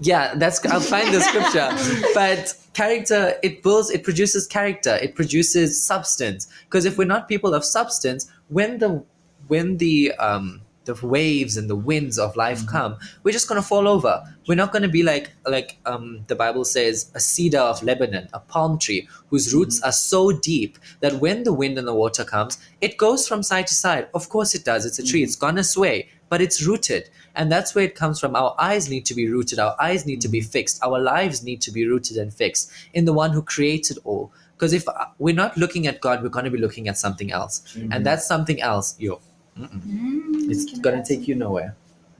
[0.00, 1.70] yeah that's i'll find the scripture.
[2.14, 4.96] But character it builds it produces character.
[4.96, 6.48] It produces substance.
[6.64, 9.04] Because if we're not people of substance when the
[9.48, 10.62] when the um
[10.94, 12.76] the waves and the winds of life mm-hmm.
[12.76, 14.22] come we're just going to fall over.
[14.46, 18.28] We're not going to be like like um the bible says a cedar of lebanon
[18.32, 19.88] a palm tree whose roots mm-hmm.
[19.88, 23.66] are so deep that when the wind and the water comes it goes from side
[23.68, 24.08] to side.
[24.14, 25.46] Of course it does it's a tree it's mm-hmm.
[25.46, 27.10] going to sway but it's rooted.
[27.34, 28.36] And that's where it comes from.
[28.36, 31.60] Our eyes need to be rooted our eyes need to be fixed our lives need
[31.62, 34.32] to be rooted and fixed in the one who created all.
[34.54, 37.30] Because if uh, we're not looking at god we're going to be looking at something
[37.30, 37.62] else.
[37.92, 39.20] And that's something else yo
[40.50, 41.74] it's going to take you nowhere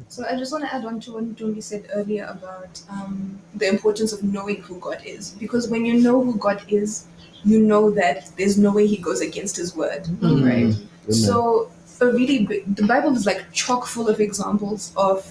[0.09, 3.68] So I just want to add on to what Jomi said earlier about um, the
[3.68, 5.33] importance of knowing who God is.
[5.42, 7.07] Because when you know who God is,
[7.44, 10.46] you know that there's no way He goes against His word, Mm.
[10.50, 11.14] right?
[11.14, 15.31] So a really big, the Bible is like chock full of examples of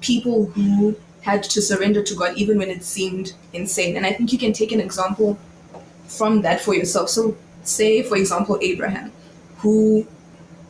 [0.00, 0.96] people who
[1.28, 3.96] had to surrender to God even when it seemed insane.
[3.98, 5.38] And I think you can take an example
[6.18, 7.10] from that for yourself.
[7.10, 9.12] So say, for example, Abraham,
[9.58, 10.06] who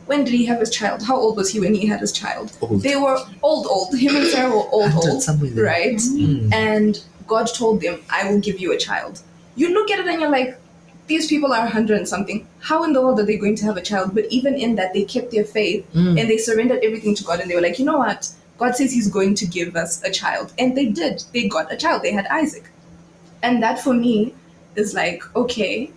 [0.07, 1.03] when did he have his child?
[1.03, 2.51] How old was he when he had his child?
[2.61, 2.81] Old.
[2.81, 3.97] They were old, old.
[3.97, 5.23] Him and Sarah were old, old,
[5.57, 5.95] right?
[5.97, 6.53] Mm.
[6.53, 9.21] And God told them, "I will give you a child."
[9.55, 10.57] You look at it and you're like,
[11.07, 12.45] "These people are hundred and something.
[12.59, 14.93] How in the world are they going to have a child?" But even in that,
[14.93, 16.19] they kept their faith Mm.
[16.19, 18.29] and they surrendered everything to God, and they were like, "You know what?
[18.57, 21.23] God says He's going to give us a child," and they did.
[21.33, 22.01] They got a child.
[22.01, 22.65] They had Isaac,
[23.43, 24.33] and that for me
[24.75, 25.91] is like, okay,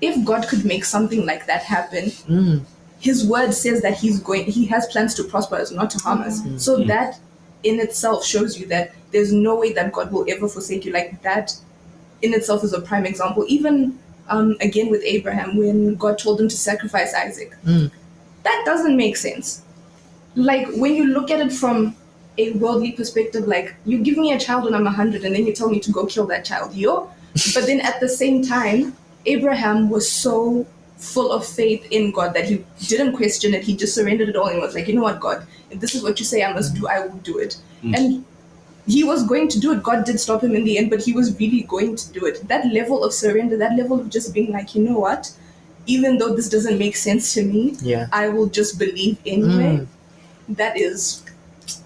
[0.00, 2.60] if God could make something like that happen, Mm.
[3.00, 6.20] His word says that he's going he has plans to prosper us not to harm
[6.20, 6.40] us.
[6.62, 7.18] So that
[7.62, 10.92] in itself shows you that there's no way that god will ever forsake you.
[10.92, 11.56] Like that
[12.22, 13.44] in itself is a prime example.
[13.48, 17.90] Even um, again with abraham when god told him to sacrifice isaac Mm.
[18.44, 19.62] that doesn't make sense.
[20.36, 21.96] Like when you look at it from
[22.38, 25.52] a worldly perspective like you give me a child when i'm 100 and then you
[25.52, 27.10] tell me to go kill that child yo.
[27.54, 28.94] But then at the same time
[29.26, 30.66] abraham was so
[31.00, 33.64] full of faith in God that he didn't question it.
[33.64, 36.02] He just surrendered it all and was like, you know what, God, if this is
[36.02, 37.56] what you say I must do, I will do it.
[37.82, 37.96] Mm.
[37.96, 38.24] And
[38.86, 39.82] he was going to do it.
[39.82, 42.46] God did stop him in the end, but he was really going to do it.
[42.48, 45.32] That level of surrender, that level of just being like, you know what,
[45.86, 48.06] even though this doesn't make sense to me, Yeah.
[48.12, 49.86] I will just believe anyway.
[50.48, 51.22] That is,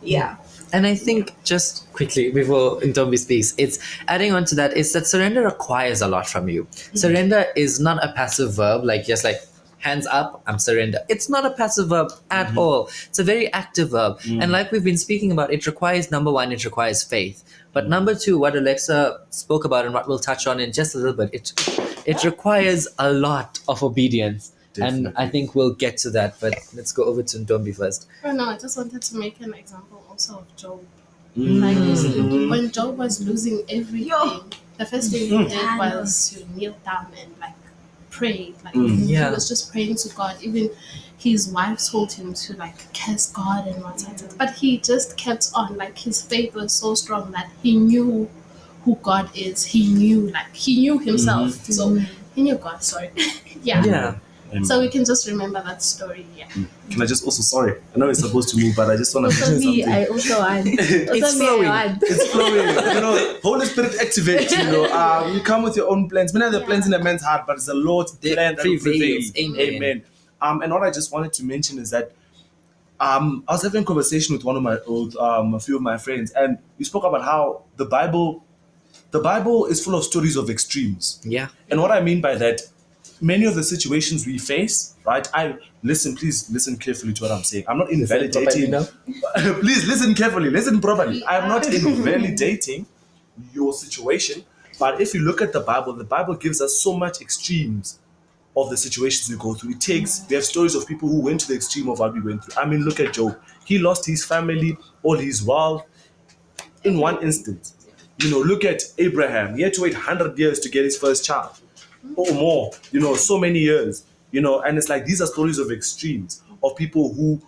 [0.02, 0.36] yeah.
[0.74, 5.06] And I think just quickly before Ntombi speaks, it's adding on to that is that
[5.06, 6.64] surrender requires a lot from you.
[6.64, 6.96] Mm-hmm.
[6.96, 9.36] Surrender is not a passive verb, like just like
[9.78, 10.98] hands up, I'm surrender.
[11.08, 12.58] It's not a passive verb at mm-hmm.
[12.58, 12.90] all.
[13.06, 14.18] It's a very active verb.
[14.20, 14.42] Mm-hmm.
[14.42, 17.44] And like we've been speaking about, it requires number one, it requires faith.
[17.72, 20.98] But number two, what Alexa spoke about and what we'll touch on in just a
[20.98, 21.52] little bit, it
[22.04, 24.52] it requires a lot of obedience.
[24.78, 28.06] And I think we'll get to that, but let's go over to Ntombi first.
[28.24, 30.80] Oh, no, I just wanted to make an example also of Job.
[31.36, 31.60] Mm.
[31.60, 32.50] Like Mm.
[32.50, 34.44] when Job was losing everything, Yo.
[34.78, 35.48] the first thing he Mm.
[35.48, 37.54] did was to kneel down and like
[38.10, 38.52] pray.
[38.64, 39.08] Like Mm.
[39.08, 39.28] Yeah.
[39.28, 40.36] he was just praying to God.
[40.42, 40.70] Even
[41.18, 44.22] his wife told him to like curse God and whatnot.
[44.38, 45.76] But he just kept on.
[45.76, 48.28] Like his faith was so strong that he knew
[48.84, 49.64] who God is.
[49.66, 51.50] He knew like he knew himself.
[51.52, 51.72] Mm-hmm.
[51.72, 51.98] So
[52.34, 52.82] he knew God.
[52.84, 53.10] Sorry.
[53.62, 53.84] yeah.
[53.84, 54.14] Yeah.
[54.54, 54.64] Amen.
[54.64, 56.26] So we can just remember that story.
[56.36, 56.46] Yeah.
[56.90, 57.80] Can I just also sorry?
[57.94, 59.94] I know it's supposed to move, but I just want to mention me, something.
[60.02, 60.66] I also want.
[60.68, 61.98] It's flowing.
[62.02, 62.94] it's flowing.
[62.94, 64.50] You know, Holy Spirit activate.
[64.52, 66.32] You know, um, you come with your own plans.
[66.32, 69.36] Many of the plans in a man's heart, but it's the Lord's plan that prevails.
[69.36, 69.60] Amen.
[69.60, 70.04] Amen.
[70.40, 72.12] Um, and what I just wanted to mention is that
[73.00, 75.82] um, I was having a conversation with one of my old, um, a few of
[75.82, 78.44] my friends, and we spoke about how the Bible,
[79.10, 81.20] the Bible is full of stories of extremes.
[81.24, 81.48] Yeah.
[81.70, 82.62] And what I mean by that,
[83.24, 85.26] many of the situations we face, right?
[85.32, 87.64] I listen, please listen carefully to what I'm saying.
[87.66, 88.72] I'm not invalidating.
[89.36, 91.24] please listen carefully, listen properly.
[91.26, 92.86] I'm not invalidating
[93.52, 94.44] your situation,
[94.78, 97.98] but if you look at the Bible, the Bible gives us so much extremes
[98.56, 99.70] of the situations we go through.
[99.70, 102.20] It takes, we have stories of people who went to the extreme of what we
[102.20, 102.62] went through.
[102.62, 103.36] I mean, look at Job.
[103.64, 105.84] He lost his family, all his wealth
[106.84, 107.72] in one instant.
[108.20, 109.56] You know, look at Abraham.
[109.56, 111.58] He had to wait 100 years to get his first child
[112.16, 115.58] or more, you know, so many years, you know, and it's like these are stories
[115.58, 117.40] of extremes of people who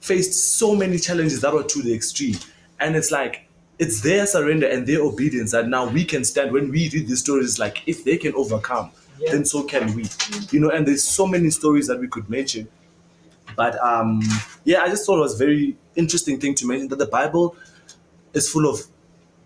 [0.00, 2.36] faced so many challenges that were to the extreme.
[2.80, 6.70] And it's like, it's their surrender and their obedience that now we can stand when
[6.70, 7.58] we read these stories.
[7.58, 8.90] Like, if they can overcome,
[9.30, 10.04] then so can we,
[10.50, 12.68] you know, and there's so many stories that we could mention.
[13.56, 14.20] But um,
[14.64, 17.56] yeah, I just thought it was very interesting thing to mention that the Bible
[18.32, 18.80] is full of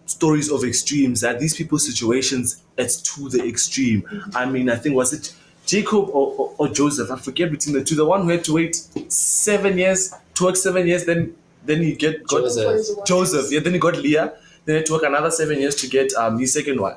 [0.09, 4.05] stories of extremes that these people's situations it's to the extreme.
[4.35, 5.35] I mean i think was it
[5.67, 7.11] jacob or, or, or joseph?
[7.11, 7.95] I forget between the two.
[7.95, 8.77] The one who had to wait
[9.13, 13.05] seven years to work seven years then then he get got Joseph.
[13.07, 13.53] joseph.
[13.53, 14.33] Yeah then he got leah.
[14.65, 16.97] Then he had to work another seven years to get um his second one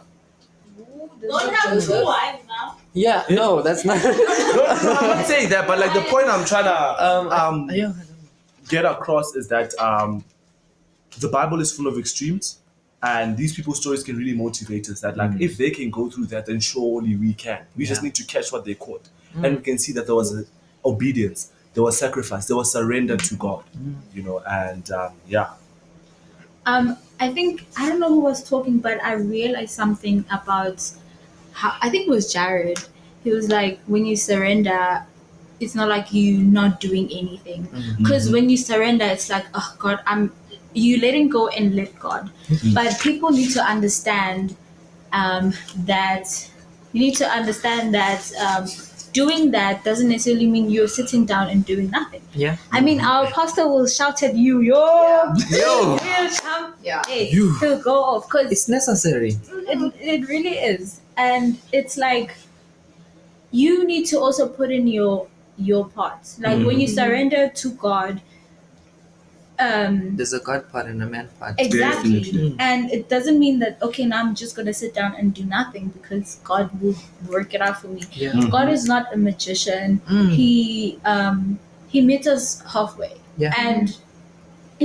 [1.21, 2.77] Don't have two wives now.
[2.93, 4.03] Yeah, no, that's not.
[4.03, 7.95] no, no, i'm not saying that but like the point i'm trying to um, um
[8.71, 10.23] get across is that um,
[11.19, 12.59] the Bible is full of extremes,
[13.03, 15.01] and these people's stories can really motivate us.
[15.01, 17.65] That like if they can go through that, then surely we can.
[17.75, 20.35] We just need to catch what they caught, and we can see that there was
[20.37, 20.45] a
[20.85, 23.63] obedience, there was sacrifice, there was surrender to God.
[24.13, 25.49] You know, and um, yeah,
[26.65, 30.89] Um, I think I don't know who was talking, but I realized something about
[31.53, 32.79] how I think it was Jared.
[33.23, 35.05] He was like, when you surrender,
[35.59, 37.67] it's not like you not doing anything.
[37.97, 40.31] Because when you surrender, it's like, oh God, I'm
[40.73, 42.29] you letting go and let God.
[42.47, 42.73] Mm-hmm.
[42.73, 44.55] But people need to understand
[45.11, 45.53] um,
[45.85, 46.25] that
[46.93, 48.67] you need to understand that um,
[49.13, 52.21] doing that doesn't necessarily mean you're sitting down and doing nothing.
[52.33, 52.55] Yeah.
[52.71, 55.97] I mean, our pastor will shout at you, yo, Yo.
[56.03, 57.01] yo, come, Yeah.
[57.07, 57.53] hey, You.
[57.59, 59.37] he'll go off because It's necessary.
[59.51, 62.35] it, it really is and it's like
[63.51, 68.21] you need to also put in your your part like when you surrender to god
[69.65, 71.55] um There's a God part and a man part.
[71.65, 72.55] exactly Definitely.
[72.67, 75.85] and it doesn't mean that okay now i'm just gonna sit down and do nothing
[75.97, 76.95] because god will
[77.35, 78.31] work it out for me Yeah.
[78.33, 78.51] Mhm.
[78.55, 80.29] god is not a magician Mm.
[80.39, 80.51] he
[81.15, 81.59] um
[81.95, 82.45] he meets us
[82.75, 83.53] halfway Yeah.
[83.67, 83.97] and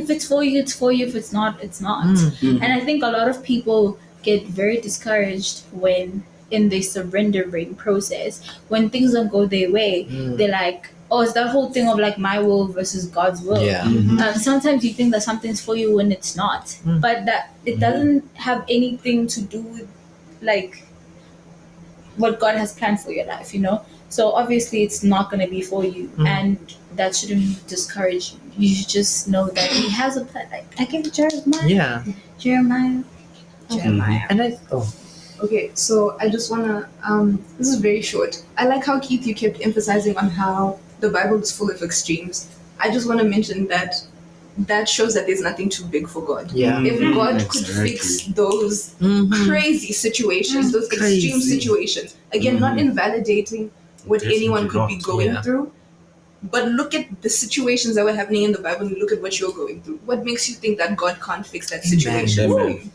[0.00, 2.62] if it's for you it's for you if it's not it's not Mm.
[2.62, 3.98] and I think a lot of people
[4.30, 6.24] get very discouraged when
[6.56, 8.34] in the surrendering process,
[8.72, 10.36] when things don't go their way, Mm.
[10.38, 13.62] they're like, oh, it's that whole thing of like my will versus God's will.
[13.62, 13.84] Yeah.
[13.84, 14.20] Mhm.
[14.20, 17.00] Um, sometimes you think that something's for you when it's not, Mm.
[17.00, 19.88] but that it doesn't have anything to do with
[20.42, 20.82] like
[22.16, 23.82] what God has planned for your life, you know.
[24.08, 26.26] So obviously, it's not going to be for you, Mm.
[26.26, 26.58] and
[26.96, 28.38] that shouldn't discourage you.
[28.58, 30.46] You should just know that He has a plan.
[30.50, 32.04] Like I give Jeremiah, Yeah.
[32.38, 33.02] Jeremiah,
[33.70, 34.22] Jeremiah.
[34.30, 34.90] And I oh
[35.42, 36.88] Okay, so I just wanna.
[37.04, 38.42] Um, this is very short.
[38.56, 42.48] I like how Keith you kept emphasizing on how the Bible is full of extremes.
[42.78, 43.94] I just want to mention that
[44.58, 46.50] that shows that there's nothing too big for God.
[46.52, 46.82] yeah.
[46.82, 47.14] If Mhm.
[47.14, 47.60] God Exactly.
[47.60, 49.46] could fix those Mhm.
[49.46, 51.30] crazy situations, those extreme Crazy.
[51.30, 51.40] Mm-hmm.
[51.40, 53.70] situations, again, not invalidating
[54.06, 55.42] what Definitely anyone could be going yeah.
[55.42, 55.72] through,
[56.50, 59.38] but look at the situations that were happening in the Bible and look at what
[59.38, 59.98] you're going through.
[60.06, 62.90] What makes you think that God can't fix that situation for Amen.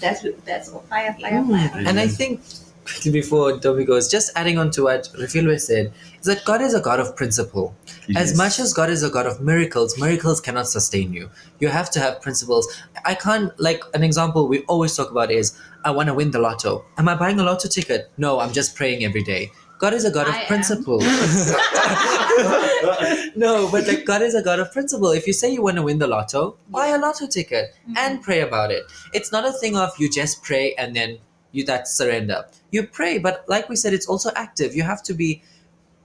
[0.00, 0.84] That's that's all.
[0.90, 1.86] Fire, Mm.
[1.88, 2.63] And I think quickly
[3.10, 6.80] before Toby goes, just adding on to what Refilwe said, is that God is a
[6.80, 7.74] God of principle.
[8.16, 11.30] As much as God is a God of miracles, miracles cannot sustain you.
[11.60, 12.82] You have to have principles.
[13.04, 16.38] I can't, like, an example we always talk about is, I want to win the
[16.38, 16.84] lotto.
[16.98, 18.10] Am I buying a lotto ticket?
[18.18, 19.50] No, I'm just praying every day.
[19.78, 20.98] God is a God of I principle.
[23.36, 25.10] no, but like God is a God of principle.
[25.10, 28.22] If you say you want to win the lotto, buy a lotto ticket and mm-hmm.
[28.22, 28.84] pray about it.
[29.12, 31.18] It's not a thing of you just pray and then
[31.52, 32.46] you that surrender.
[32.74, 34.74] You pray, but like we said, it's also active.
[34.74, 35.44] You have to be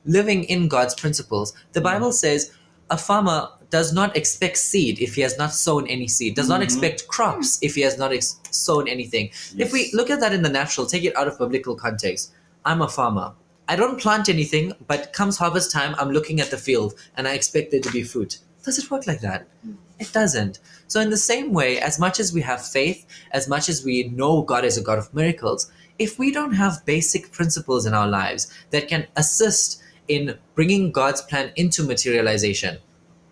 [0.05, 1.51] living in God's principles.
[1.73, 2.51] The Bible says
[2.91, 6.59] a farmer does not expect seed if he has not sown any seed, does not
[6.61, 6.65] Mhm.
[6.65, 9.31] expect crops if he has not ex- sown anything.
[9.57, 12.31] If we look at that in the natural, take it out of biblical context.
[12.63, 13.33] I'm a farmer.
[13.67, 17.33] I don't plant anything, but comes harvest time, I'm looking at the field and I
[17.33, 18.37] expect there to be fruit.
[18.63, 19.47] Does it work like that?
[19.99, 20.59] It doesn't.
[20.87, 23.95] So, in the same way, as much as we have faith, as much as we
[24.19, 25.61] know God is a God of miracles,
[25.99, 31.21] if we don't have basic principles in our lives that can assist in bringing God's
[31.21, 32.77] plan into materialization,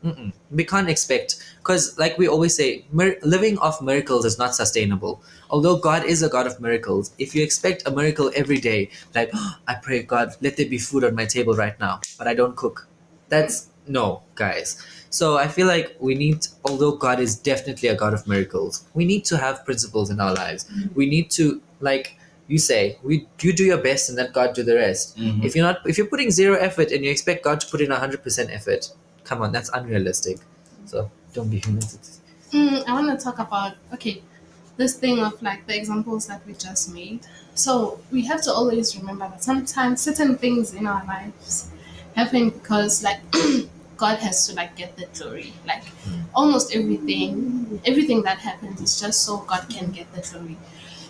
[0.04, 1.38] mm-mm, we can't expect.
[1.60, 5.24] Because, like we always say, mir- living off miracles is not sustainable.
[5.50, 9.32] Although God is a God of miracles, if you expect a miracle every day, like,
[9.34, 12.34] "Oh, I pray, God, let there be food on my table right now, but I
[12.34, 12.88] don't cook,
[13.30, 14.86] that's no, guys.
[15.10, 19.06] So I feel like we need, although God is definitely a God of miracles, we
[19.06, 20.66] need to have principles in our lives.
[20.66, 20.94] Mm-hmm.
[20.94, 22.17] We need to, like
[22.48, 25.18] you say, we you do your best and let God do the rest.
[25.18, 25.44] Mhm.
[25.44, 27.92] If you're not, if you're putting zero effort and you expect God to put in
[27.92, 28.92] hundred percent effort,
[29.24, 30.38] come on, that's unrealistic.
[30.86, 31.84] So don't be human.
[32.54, 34.22] Mm, I want to talk about okay,
[34.78, 37.20] this thing of like the examples that we just made.
[37.56, 41.70] So we have to always remember that sometimes certain things in our lives
[42.16, 43.20] happen because like
[43.98, 45.54] God has to like get the glory.
[45.66, 45.84] Like
[46.34, 50.58] almost everything, everything that happens is just so God can get the glory.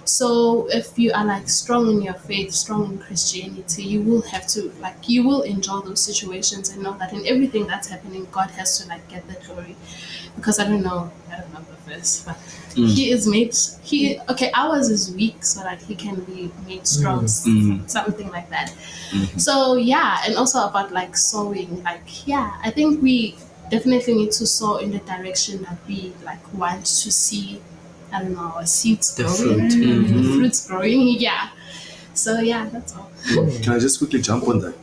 [0.07, 4.47] So if you are like strong in your faith, strong in Christianity, you will have
[4.47, 8.49] to like you will enjoy those situations and know that in everything that's happening, God
[8.51, 9.75] has to like get the glory.
[10.35, 12.37] Because I don't know, I don't know the verse, but
[12.77, 12.89] Mm.
[12.95, 17.25] he is made he okay, ours is weak so that he can be made strong,
[17.25, 17.89] Mm.
[17.89, 18.71] something like that.
[19.11, 19.39] Mhm.
[19.41, 23.35] So yeah, and also about like sowing, like yeah, I think we
[23.71, 27.59] definitely need to sow in the direction that we like want to see.
[28.11, 29.69] I don't know, seeds The growing, fruit.
[29.69, 30.35] the Mhm.
[30.37, 31.07] fruits growing.
[31.19, 31.49] Yeah.
[32.13, 33.09] So yeah, that's all.
[33.61, 34.73] Can I just quickly jump on that?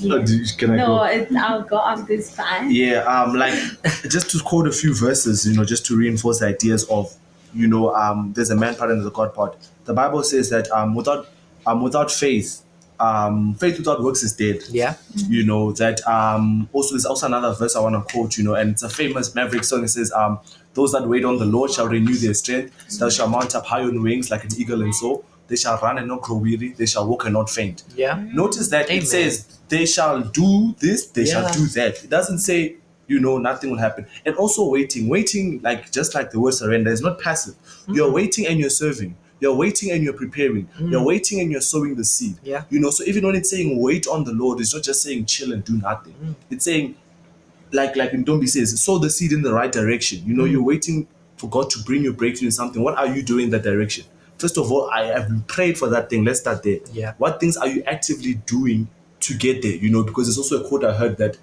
[0.00, 1.02] Do- Can I No, go?
[1.04, 2.70] it, I'll go after this fine.
[2.70, 3.54] Yeah, um, like
[4.08, 7.12] just to quote a few verses, you know, just to reinforce the ideas of,
[7.52, 9.56] you know, um, there's a man part and there's a God part.
[9.86, 11.26] The Bible says that um, without
[11.66, 12.62] um, without faith,
[13.00, 14.62] um, faith without works is dead.
[14.70, 14.94] Yeah.
[15.14, 18.36] You know that um, also there's also another verse I want to quote.
[18.38, 19.84] You know, and it's a famous Maverick song.
[19.84, 20.40] It says, um,
[20.74, 22.98] "Those that wait on the Lord shall renew their strength.
[22.98, 25.24] They shall mount up high on wings like an eagle and so.
[25.46, 26.72] They shall run and not grow weary.
[26.72, 28.22] They shall walk and not faint." Yeah.
[28.32, 29.02] Notice that Amen.
[29.02, 32.04] it says they shall do this, they shall do that.
[32.04, 32.76] It doesn't say
[33.08, 34.06] you know nothing will happen.
[34.24, 37.54] And also waiting, waiting like just like the word surrender is not passive.
[37.86, 37.96] Mm.
[37.96, 39.16] You're waiting and you're serving.
[39.40, 40.68] You're waiting and you're preparing.
[40.80, 41.06] You're Mm.
[41.06, 42.36] waiting and you're sowing the seed.
[42.42, 42.64] Yeah.
[42.70, 45.26] You know, so even when it's saying wait on the Lord, it's not just saying
[45.26, 46.14] chill and do nothing.
[46.22, 46.34] Mm.
[46.50, 46.96] It's saying
[47.72, 50.22] like like Ntombi says, sow the seed in the right direction.
[50.26, 50.50] You know, Mm.
[50.52, 52.82] you're waiting for God to bring you breakthrough in something.
[52.82, 54.04] What are you doing in that direction?
[54.38, 56.24] First of all, I have prayed for that thing.
[56.24, 56.78] Let's start there.
[56.92, 57.14] Yeah.
[57.18, 58.88] What things are you actively doing
[59.20, 59.72] to get there?
[59.74, 61.36] You know, because there's also a quote I heard that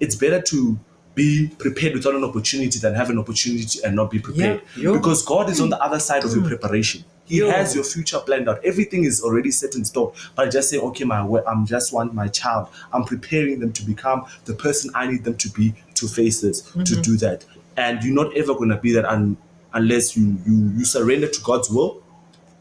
[0.00, 0.78] it's better to
[1.14, 4.62] be prepared without an opportunity than have an opportunity and not be prepared.
[4.76, 4.92] Yeah.
[4.92, 7.04] Because God is on the other side of your preparation.
[7.24, 7.50] He Yo.
[7.50, 8.64] has your future planned out.
[8.64, 10.12] Everything is already set in stone.
[10.34, 12.68] But I just say, okay, my I'm just want my child.
[12.92, 16.62] I'm preparing them to become the person I need them to be to face this,
[16.62, 17.44] to do that.
[17.76, 19.36] And you're not ever gonna be that un-
[19.72, 22.02] unless you you you surrender to God's will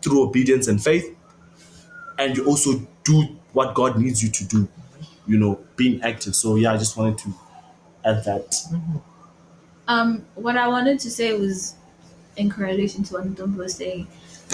[0.01, 1.15] through obedience and faith,
[2.17, 4.67] and you also do what God needs you to do.
[5.27, 6.35] You know, being active.
[6.35, 7.33] So yeah, I just wanted to
[8.05, 8.55] add that.
[9.87, 11.75] Um, what I wanted to say was
[12.37, 14.07] in correlation to what Ntombi was saying.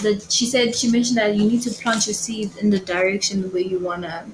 [0.03, 3.43] That she said she mentioned that you need to plant your seed in the direction
[3.51, 4.25] where you wanna.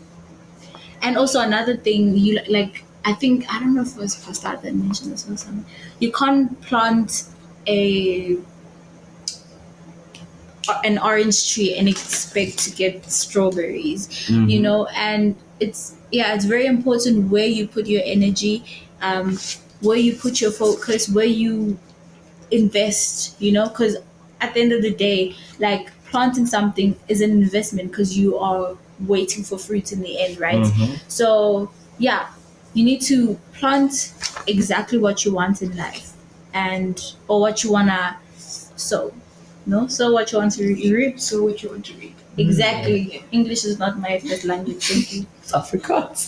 [1.01, 4.57] And also another thing, you like I think I don't know if it was Pastor
[4.61, 5.65] that mentioned this or something.
[5.99, 7.25] You can't plant
[7.67, 8.37] a
[10.83, 16.65] an orange tree and expect to get strawberries you know and it's yeah it's very
[16.65, 18.63] important where you put your energy
[19.01, 19.37] um
[19.81, 21.77] where you put your focus where you
[22.51, 23.97] invest you know because
[24.41, 28.77] at the end of the day like planting something is an investment because you are
[29.07, 30.99] waiting for fruit in the end right Mhm.
[31.07, 32.27] so yeah
[32.73, 34.13] you need to plant
[34.47, 36.13] exactly what you want in life
[36.53, 39.11] and or what you wanna sow
[39.65, 40.63] no so what you want to
[40.93, 42.13] reap So what you want to read?
[42.37, 46.21] exactly english is not my first language thank you It's Afrikaans.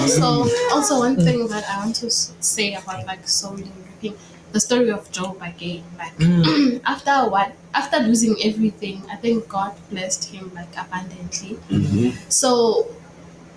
[0.00, 4.18] also, also one thing that I want to say about like sowing and reaping,
[4.52, 5.82] the story of Job again.
[5.98, 6.80] Like Mm.
[6.94, 11.56] after what, after losing everything, I think God blessed him like abundantly.
[11.70, 12.14] Mhm.
[12.32, 12.86] So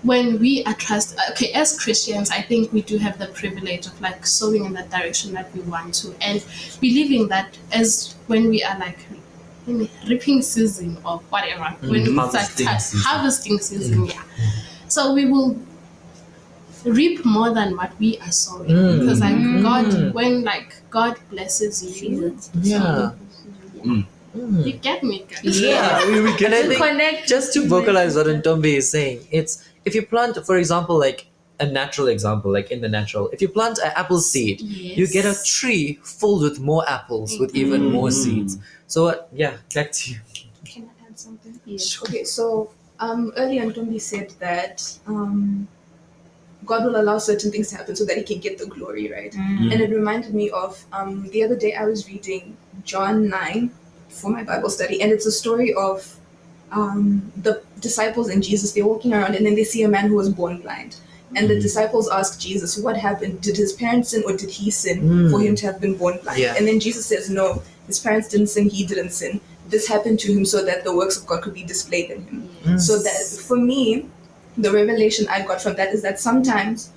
[0.02, 4.00] when we are trust, okay, as Christians, I think we do have the privilege of
[4.00, 6.44] like sowing in that direction that we want to, and
[6.80, 8.98] believing that as when we are like
[10.06, 13.00] reaping season or whatever, when Mm, it's like harvesting season.
[13.00, 14.22] harvesting season, yeah.
[14.88, 15.56] So we will
[16.86, 19.00] reap more than what we are sowing Mm.
[19.00, 19.62] because like Mm.
[19.62, 23.12] God, when like God blesses you, seasons Yeah.
[23.84, 24.82] you Mm.
[24.82, 25.24] get me.
[25.28, 25.60] guys.
[25.60, 26.52] Yeah, we, we can.
[26.52, 30.56] I think connect just to vocalize what Ntombi is saying, it's if you plant, for
[30.58, 31.26] example, like
[31.58, 35.24] a natural example, like in the natural, if you plant an apple seed, you get
[35.24, 38.12] a tree filled with more apples with even more Mm.
[38.22, 38.58] seeds.
[38.86, 40.18] So uh, yeah, back to you.
[40.66, 41.58] Can I add something?
[41.64, 41.98] Yes.
[42.02, 42.70] Okay, so
[43.00, 45.66] um, earlier Ntombi said that um,
[46.66, 49.32] God will allow certain things to happen so that He can get the glory, right?
[49.32, 49.72] Mm.
[49.72, 53.70] And it reminded me of um, the other day I was reading John 9
[54.08, 56.16] for my Bible study, and it's a story of
[56.72, 58.72] um, the disciples and Jesus.
[58.72, 60.96] They're walking around, and then they see a man who was born blind.
[61.34, 63.40] And the disciples ask Jesus, What happened?
[63.42, 65.30] Did his parents sin, or did he sin Mm.
[65.30, 66.38] for him to have been born blind?
[66.38, 66.54] Yeah.
[66.56, 69.40] And then Jesus says, No, his parents didn't sin, he didn't sin.
[69.68, 72.48] This happened to him so that the works of God could be displayed in him.
[72.64, 72.80] Mm.
[72.80, 74.08] So that for me,
[74.56, 76.90] the revelation I got from that is that sometimes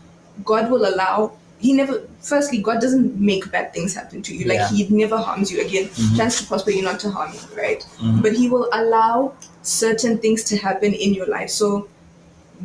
[0.46, 1.34] God will allow.
[1.60, 2.02] He never.
[2.22, 4.46] Firstly, God doesn't make bad things happen to you.
[4.46, 4.70] Like Yeah.
[4.70, 5.62] He never harms you.
[5.62, 7.86] Again, plans to prosper you, not to harm you, right?
[8.00, 8.22] Mhm.
[8.22, 9.34] But He will allow
[9.64, 11.50] certain things to happen in your life.
[11.50, 11.88] So,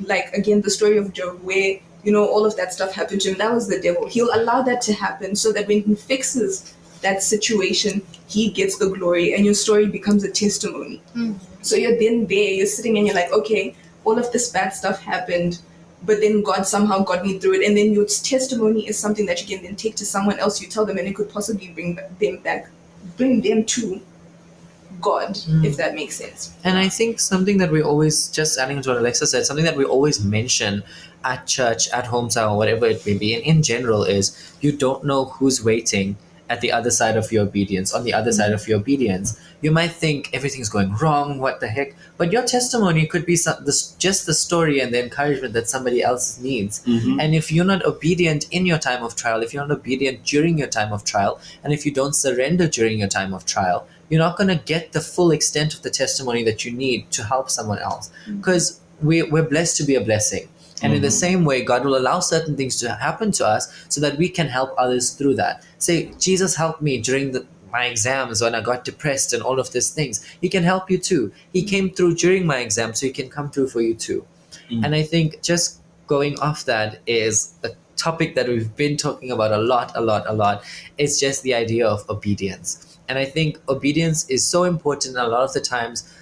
[0.07, 3.30] like again, the story of Job, where you know all of that stuff happened to
[3.30, 3.38] him.
[3.38, 4.07] That was the devil.
[4.07, 6.72] He'll allow that to happen so that when He fixes
[7.03, 11.03] that situation, He gets the glory, and your story becomes a testimony.
[11.16, 11.34] Mm.
[11.62, 13.74] So you're then there, you're sitting and you're like, okay,
[14.05, 15.59] all of this bad stuff happened,
[16.05, 17.67] but then God somehow got me through it.
[17.67, 20.61] And then your testimony is something that you can then take to someone else.
[20.61, 22.69] You tell them, and it could possibly bring them back,
[23.17, 24.01] bring them to
[25.01, 25.65] God, Mm.
[25.65, 26.51] if that makes sense.
[26.63, 29.77] And I think something that we always, just adding to what Alexa said, something that
[29.77, 30.83] we always mention
[31.25, 35.05] at church, at hometown, or whatever it may be, and in general, is you don't
[35.05, 36.17] know who's waiting
[36.55, 39.29] at the other side of your obedience, on the other side of your obedience.
[39.65, 41.91] You might think everything's going wrong, what the heck?
[42.21, 46.01] But your testimony could be some, this, just the story and the encouragement that somebody
[46.11, 46.75] else needs.
[46.87, 47.21] Mhm.
[47.21, 50.55] And if you're not obedient in your time of trial, if you're not obedient during
[50.63, 53.79] your time of trial, and if you don't surrender during your time of trial,
[54.09, 57.21] you're not going to get the full extent of the testimony that you need to
[57.33, 58.11] help someone else.
[58.39, 58.65] Because
[59.03, 60.45] we, we're blessed to be a blessing.
[60.83, 64.01] And in the same way, God will allow certain things to happen to us so
[64.01, 65.64] that we can help others through that.
[65.79, 69.72] Say, Jesus helped me during the, my exams when I got depressed and all of
[69.72, 70.25] these things.
[70.41, 71.33] He can help you too.
[71.53, 74.27] He came through during my exam, so he can come through for you too.
[74.70, 74.85] Mm.
[74.85, 79.53] And I think just going off that is a topic that we've been talking about
[79.53, 80.64] a lot, a lot, a lot.
[80.99, 82.99] It's just the idea of obedience.
[83.09, 85.16] And I think obedience is so important.
[85.16, 86.12] A lot of the times,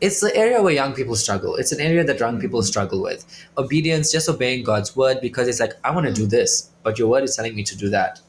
[0.00, 1.56] it's the area where young people struggle.
[1.56, 3.24] It's an area that young people struggle with.
[3.58, 7.08] Obedience, just obeying God's word because it's like, I want to do this, but your
[7.08, 8.20] word is telling me to do that.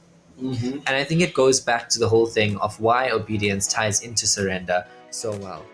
[0.42, 0.80] Mm-hmm.
[0.86, 4.28] And I think it goes back to the whole thing of why obedience ties into
[4.28, 5.66] surrender so well.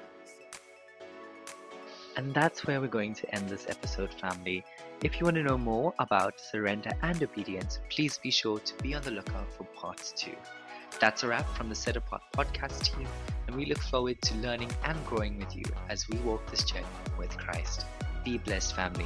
[2.15, 4.63] And that's where we're going to end this episode, family.
[5.03, 8.95] If you want to know more about surrender and obedience, please be sure to be
[8.95, 10.35] on the lookout for part two.
[10.99, 13.07] That's a wrap from the Set Apart podcast team,
[13.47, 16.85] and we look forward to learning and growing with you as we walk this journey
[17.17, 17.85] with Christ.
[18.25, 19.05] Be blessed, family.